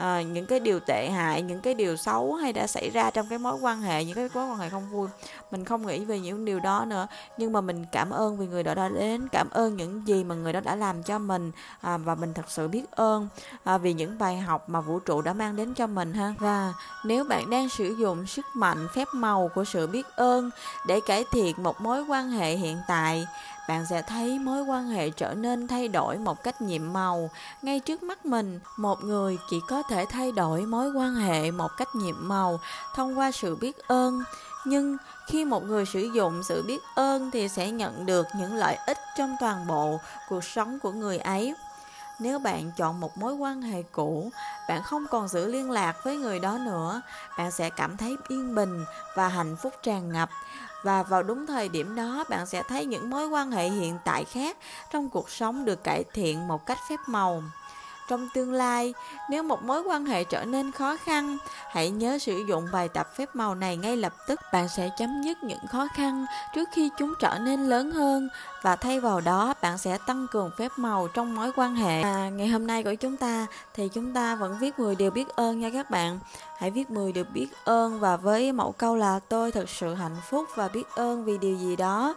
à, 0.00 0.22
những 0.22 0.46
cái 0.46 0.60
điều 0.60 0.80
tệ 0.80 1.10
hại 1.10 1.42
những 1.42 1.60
cái 1.60 1.74
điều 1.74 1.96
xấu 1.96 2.34
hay 2.34 2.52
đã 2.52 2.66
xảy 2.66 2.90
ra 2.90 3.10
trong 3.10 3.26
cái 3.28 3.38
mối 3.38 3.58
quan 3.60 3.80
hệ 3.80 4.04
những 4.04 4.14
cái 4.14 4.28
mối 4.34 4.46
quan 4.46 4.58
hệ 4.58 4.68
không 4.68 4.90
vui 4.90 5.08
mình 5.50 5.64
không 5.64 5.86
nghĩ 5.86 6.04
về 6.04 6.20
những 6.20 6.44
điều 6.44 6.60
đó 6.60 6.84
nữa. 6.84 7.06
Nhưng 7.36 7.52
mà 7.52 7.60
mình 7.60 7.86
cảm 7.92 8.10
ơn 8.10 8.36
vì 8.36 8.46
người 8.46 8.62
đó 8.62 8.74
đã 8.74 8.88
đến 8.88 9.28
cảm 9.28 9.50
ơn 9.50 9.76
những 9.76 10.02
gì 10.06 10.24
mà 10.24 10.34
người 10.34 10.52
đó 10.52 10.60
đã 10.60 10.76
làm 10.76 11.02
cho 11.02 11.18
mình 11.18 11.52
à, 11.80 11.96
và 11.96 12.14
mình 12.14 12.34
thật 12.34 12.44
sự 12.48 12.68
biết 12.68 12.90
ơn 12.90 13.28
à, 13.64 13.78
vì 13.78 13.92
những 13.92 14.18
bài 14.18 14.38
học 14.38 14.68
mà 14.68 14.80
vũ 14.80 14.98
trụ 14.98 15.22
đã 15.22 15.32
mang 15.32 15.56
đến 15.56 15.74
cho 15.74 15.86
mình 15.86 16.14
ha. 16.14 16.34
Và 16.38 16.72
nếu 17.04 17.24
bạn 17.24 17.50
đang 17.50 17.68
sử 17.68 17.96
dụng 18.00 18.26
sức 18.26 18.46
mạnh 18.54 18.88
phép 18.94 19.08
màu 19.14 19.50
của 19.54 19.64
sự 19.64 19.86
biết 19.86 20.06
ơn 20.16 20.50
để 20.86 21.00
cải 21.06 21.24
thiện 21.32 21.62
một 21.62 21.80
mối 21.80 22.02
quan 22.02 22.30
hệ 22.30 22.56
hiện 22.56 22.76
tại 22.88 23.26
bạn 23.68 23.86
sẽ 23.90 24.02
thấy 24.02 24.38
mối 24.38 24.62
quan 24.62 24.88
hệ 24.88 25.10
trở 25.10 25.34
nên 25.34 25.68
thay 25.68 25.88
đổi 25.88 26.18
một 26.18 26.42
cách 26.42 26.62
nhiệm 26.62 26.92
màu. 26.92 27.30
Ngay 27.62 27.80
trước 27.80 28.02
mắt 28.02 28.26
mình 28.26 28.60
một 28.76 29.04
người 29.04 29.38
chỉ 29.50 29.60
có 29.68 29.82
thể 29.82 30.06
thay 30.06 30.32
đổi 30.32 30.62
mối 30.62 30.90
quan 30.92 31.14
hệ 31.14 31.50
một 31.50 31.70
cách 31.76 31.94
nhiệm 31.94 32.28
màu 32.28 32.60
thông 32.94 33.18
qua 33.18 33.30
sự 33.30 33.56
biết 33.56 33.78
ơn. 33.78 34.22
Nhưng 34.64 34.96
khi 35.26 35.44
một 35.44 35.64
người 35.64 35.86
sử 35.86 36.00
dụng 36.00 36.42
sự 36.42 36.62
biết 36.62 36.80
ơn 36.94 37.30
thì 37.30 37.48
sẽ 37.48 37.70
nhận 37.70 38.06
được 38.06 38.26
những 38.36 38.54
lợi 38.54 38.76
ích 38.86 38.98
trong 39.16 39.36
toàn 39.40 39.66
bộ 39.66 39.98
cuộc 40.28 40.44
sống 40.44 40.78
của 40.80 40.92
người 40.92 41.18
ấy. 41.18 41.54
Nếu 42.20 42.38
bạn 42.38 42.70
chọn 42.76 43.00
một 43.00 43.18
mối 43.18 43.34
quan 43.34 43.62
hệ 43.62 43.82
cũ, 43.82 44.30
bạn 44.68 44.82
không 44.82 45.06
còn 45.10 45.28
giữ 45.28 45.46
liên 45.46 45.70
lạc 45.70 46.04
với 46.04 46.16
người 46.16 46.38
đó 46.38 46.58
nữa, 46.58 47.02
bạn 47.38 47.50
sẽ 47.50 47.70
cảm 47.70 47.96
thấy 47.96 48.16
yên 48.28 48.54
bình 48.54 48.84
và 49.16 49.28
hạnh 49.28 49.56
phúc 49.56 49.74
tràn 49.82 50.12
ngập. 50.12 50.30
Và 50.82 51.02
vào 51.02 51.22
đúng 51.22 51.46
thời 51.46 51.68
điểm 51.68 51.94
đó, 51.94 52.24
bạn 52.28 52.46
sẽ 52.46 52.62
thấy 52.62 52.86
những 52.86 53.10
mối 53.10 53.28
quan 53.28 53.50
hệ 53.50 53.68
hiện 53.68 53.98
tại 54.04 54.24
khác 54.24 54.56
trong 54.92 55.08
cuộc 55.08 55.30
sống 55.30 55.64
được 55.64 55.84
cải 55.84 56.04
thiện 56.14 56.48
một 56.48 56.66
cách 56.66 56.78
phép 56.88 56.96
màu. 57.06 57.42
Trong 58.10 58.28
tương 58.28 58.52
lai, 58.52 58.94
nếu 59.28 59.42
một 59.42 59.62
mối 59.62 59.82
quan 59.82 60.04
hệ 60.04 60.24
trở 60.24 60.44
nên 60.44 60.72
khó 60.72 60.96
khăn, 60.96 61.38
hãy 61.70 61.90
nhớ 61.90 62.18
sử 62.18 62.44
dụng 62.48 62.68
bài 62.72 62.88
tập 62.88 63.16
phép 63.16 63.28
màu 63.34 63.54
này 63.54 63.76
ngay 63.76 63.96
lập 63.96 64.12
tức. 64.26 64.40
Bạn 64.52 64.68
sẽ 64.68 64.90
chấm 64.98 65.22
dứt 65.22 65.42
những 65.42 65.66
khó 65.66 65.88
khăn 65.94 66.26
trước 66.54 66.68
khi 66.72 66.90
chúng 66.98 67.14
trở 67.20 67.38
nên 67.38 67.60
lớn 67.66 67.90
hơn 67.90 68.28
và 68.62 68.76
thay 68.76 69.00
vào 69.00 69.20
đó 69.20 69.54
bạn 69.62 69.78
sẽ 69.78 69.98
tăng 70.06 70.26
cường 70.30 70.50
phép 70.58 70.72
màu 70.76 71.08
trong 71.08 71.34
mối 71.34 71.52
quan 71.56 71.74
hệ. 71.74 72.02
À, 72.02 72.28
ngày 72.28 72.48
hôm 72.48 72.66
nay 72.66 72.82
của 72.82 72.94
chúng 72.94 73.16
ta 73.16 73.46
thì 73.74 73.88
chúng 73.88 74.12
ta 74.14 74.34
vẫn 74.34 74.58
viết 74.60 74.78
10 74.78 74.94
điều 74.94 75.10
biết 75.10 75.28
ơn 75.28 75.60
nha 75.60 75.70
các 75.70 75.90
bạn. 75.90 76.18
Hãy 76.58 76.70
viết 76.70 76.90
10 76.90 77.12
điều 77.12 77.24
biết 77.24 77.48
ơn 77.64 78.00
và 78.00 78.16
với 78.16 78.52
mẫu 78.52 78.72
câu 78.72 78.96
là 78.96 79.20
tôi 79.28 79.52
thật 79.52 79.68
sự 79.68 79.94
hạnh 79.94 80.16
phúc 80.30 80.48
và 80.54 80.68
biết 80.68 80.84
ơn 80.94 81.24
vì 81.24 81.38
điều 81.38 81.56
gì 81.56 81.76
đó 81.76 82.14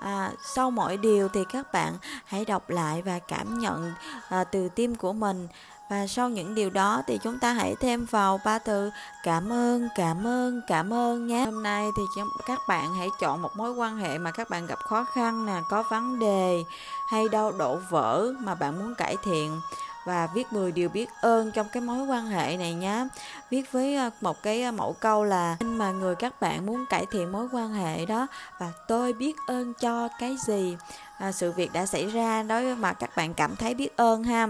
à, 0.00 0.32
sau 0.54 0.70
mỗi 0.70 0.96
điều 0.96 1.28
thì 1.28 1.44
các 1.52 1.72
bạn 1.72 1.94
hãy 2.24 2.44
đọc 2.44 2.70
lại 2.70 3.02
và 3.02 3.18
cảm 3.18 3.58
nhận 3.58 3.92
à, 4.28 4.44
từ 4.44 4.68
tim 4.68 4.94
của 4.94 5.12
mình. 5.12 5.48
Và 5.90 6.06
sau 6.06 6.28
những 6.28 6.54
điều 6.54 6.70
đó 6.70 7.02
thì 7.06 7.18
chúng 7.22 7.38
ta 7.38 7.52
hãy 7.52 7.74
thêm 7.80 8.06
vào 8.10 8.40
ba 8.44 8.58
từ 8.58 8.90
cảm 9.22 9.52
ơn 9.52 9.88
cảm 9.96 10.26
ơn 10.26 10.60
cảm 10.66 10.92
ơn 10.92 11.26
nhé. 11.26 11.44
Hôm 11.44 11.62
nay 11.62 11.88
thì 11.96 12.22
các 12.46 12.58
bạn 12.68 12.94
hãy 12.94 13.08
chọn 13.20 13.42
một 13.42 13.50
mối 13.56 13.72
quan 13.72 13.96
hệ 13.96 14.18
mà 14.18 14.30
các 14.30 14.50
bạn 14.50 14.66
gặp 14.66 14.78
khó 14.78 15.04
khăn 15.04 15.46
nè 15.46 15.60
có 15.70 15.84
vấn 15.90 16.18
đề 16.18 16.64
hay 17.08 17.28
đau 17.28 17.52
đổ 17.52 17.78
vỡ 17.90 18.32
mà 18.40 18.54
bạn 18.54 18.78
muốn 18.78 18.94
cải 18.94 19.16
thiện 19.24 19.60
và 20.04 20.28
viết 20.34 20.52
10 20.52 20.72
điều 20.72 20.88
biết 20.88 21.08
ơn 21.20 21.52
trong 21.52 21.68
cái 21.72 21.80
mối 21.80 22.06
quan 22.06 22.26
hệ 22.26 22.56
này 22.56 22.74
nhé 22.74 23.06
viết 23.50 23.72
với 23.72 23.96
ờ, 23.96 24.10
một 24.20 24.42
cái 24.42 24.62
ờ, 24.62 24.72
mẫu 24.72 24.96
câu 25.00 25.24
là 25.24 25.56
mà 25.60 25.90
người 25.90 26.14
các 26.14 26.40
bạn 26.40 26.66
muốn 26.66 26.84
cải 26.90 27.06
thiện 27.10 27.32
mối 27.32 27.48
quan 27.52 27.72
hệ 27.72 28.06
đó 28.06 28.26
và 28.58 28.72
tôi 28.88 29.12
biết 29.12 29.36
ơn 29.46 29.74
cho 29.74 30.08
cái 30.18 30.36
gì? 30.46 30.76
À, 31.18 31.32
sự 31.32 31.52
việc 31.52 31.72
đã 31.72 31.86
xảy 31.86 32.06
ra 32.06 32.42
đối 32.42 32.76
mà 32.76 32.92
các 32.92 33.10
bạn 33.16 33.34
cảm 33.34 33.56
thấy 33.56 33.74
biết 33.74 33.96
ơn 33.96 34.24
ha. 34.24 34.46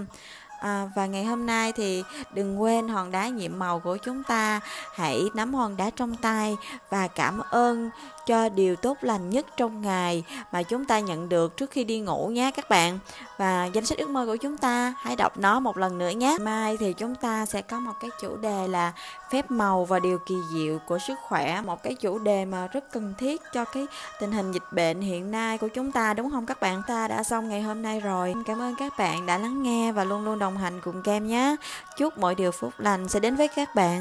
À, 0.61 0.90
và 0.95 1.07
ngày 1.07 1.25
hôm 1.25 1.47
nay 1.47 1.73
thì 1.73 2.05
đừng 2.35 2.62
quên 2.62 2.88
hòn 2.88 3.11
đá 3.11 3.29
nhiệm 3.29 3.59
màu 3.59 3.81
của 3.81 3.97
chúng 3.97 4.23
ta. 4.23 4.61
Hãy 4.95 5.25
nắm 5.35 5.55
hòn 5.55 5.76
đá 5.76 5.90
trong 5.90 6.17
tay 6.17 6.57
và 6.90 7.09
cảm 7.09 7.40
ơn 7.50 7.90
cho 8.26 8.49
điều 8.49 8.76
tốt 8.76 8.97
lành 9.00 9.31
nhất 9.31 9.47
trong 9.57 9.83
ngày 9.83 10.25
mà 10.52 10.62
chúng 10.62 10.85
ta 10.85 10.99
nhận 10.99 11.29
được 11.29 11.57
trước 11.57 11.71
khi 11.71 11.85
đi 11.85 12.00
ngủ 12.00 12.29
nhé 12.29 12.50
các 12.57 12.69
bạn. 12.69 12.99
Và 13.38 13.64
danh 13.64 13.87
sách 13.87 13.99
ước 13.99 14.11
mơ 14.11 14.26
của 14.26 14.37
chúng 14.37 14.57
ta 14.57 14.95
hãy 14.99 15.17
đọc 15.17 15.38
nó 15.38 15.61
một 15.61 15.76
lần 15.76 15.99
nữa 15.99 16.11
nhé. 16.11 16.37
Mai 16.40 16.76
thì 16.76 16.93
chúng 16.93 17.14
ta 17.14 17.47
sẽ 17.47 17.62
có 17.62 17.81
một 17.81 17.93
cái 18.00 18.11
chủ 18.21 18.37
đề 18.37 18.69
là 18.69 18.93
phép 19.31 19.50
màu 19.50 19.85
và 19.85 19.99
điều 19.99 20.19
kỳ 20.19 20.35
diệu 20.55 20.79
của 20.79 20.99
sức 20.99 21.19
khỏe. 21.23 21.61
Một 21.61 21.83
cái 21.83 21.95
chủ 21.95 22.19
đề 22.19 22.45
mà 22.45 22.67
rất 22.67 22.93
cần 22.93 23.14
thiết 23.19 23.40
cho 23.52 23.64
cái 23.64 23.87
tình 24.21 24.33
hình 24.33 24.52
dịch 24.52 24.73
bệnh 24.73 25.00
hiện 25.00 25.31
nay 25.31 25.59
của 25.59 25.69
chúng 25.69 25.93
ta 25.93 26.14
đúng 26.14 26.31
không 26.31 26.47
các 26.47 26.61
bạn? 26.61 26.83
Ta 26.87 27.09
đã 27.09 27.23
xong 27.23 27.49
ngày 27.49 27.62
hôm 27.62 27.83
nay 27.83 28.00
rồi. 28.00 28.35
Cảm 28.47 28.61
ơn 28.61 28.75
các 28.79 28.93
bạn 28.99 29.26
đã 29.26 29.38
lắng 29.38 29.62
nghe 29.62 29.93
và 29.93 30.05
luôn 30.05 30.25
luôn 30.25 30.38
đồng 30.38 30.50
hành 30.57 30.80
cùng 30.80 31.02
kem 31.02 31.26
nhé. 31.26 31.57
Chúc 31.97 32.19
mọi 32.19 32.35
điều 32.35 32.50
phúc 32.50 32.73
lành 32.78 33.09
sẽ 33.09 33.21
đến 33.21 33.37
với 33.37 33.49
các 33.49 33.75
bạn. 33.75 33.99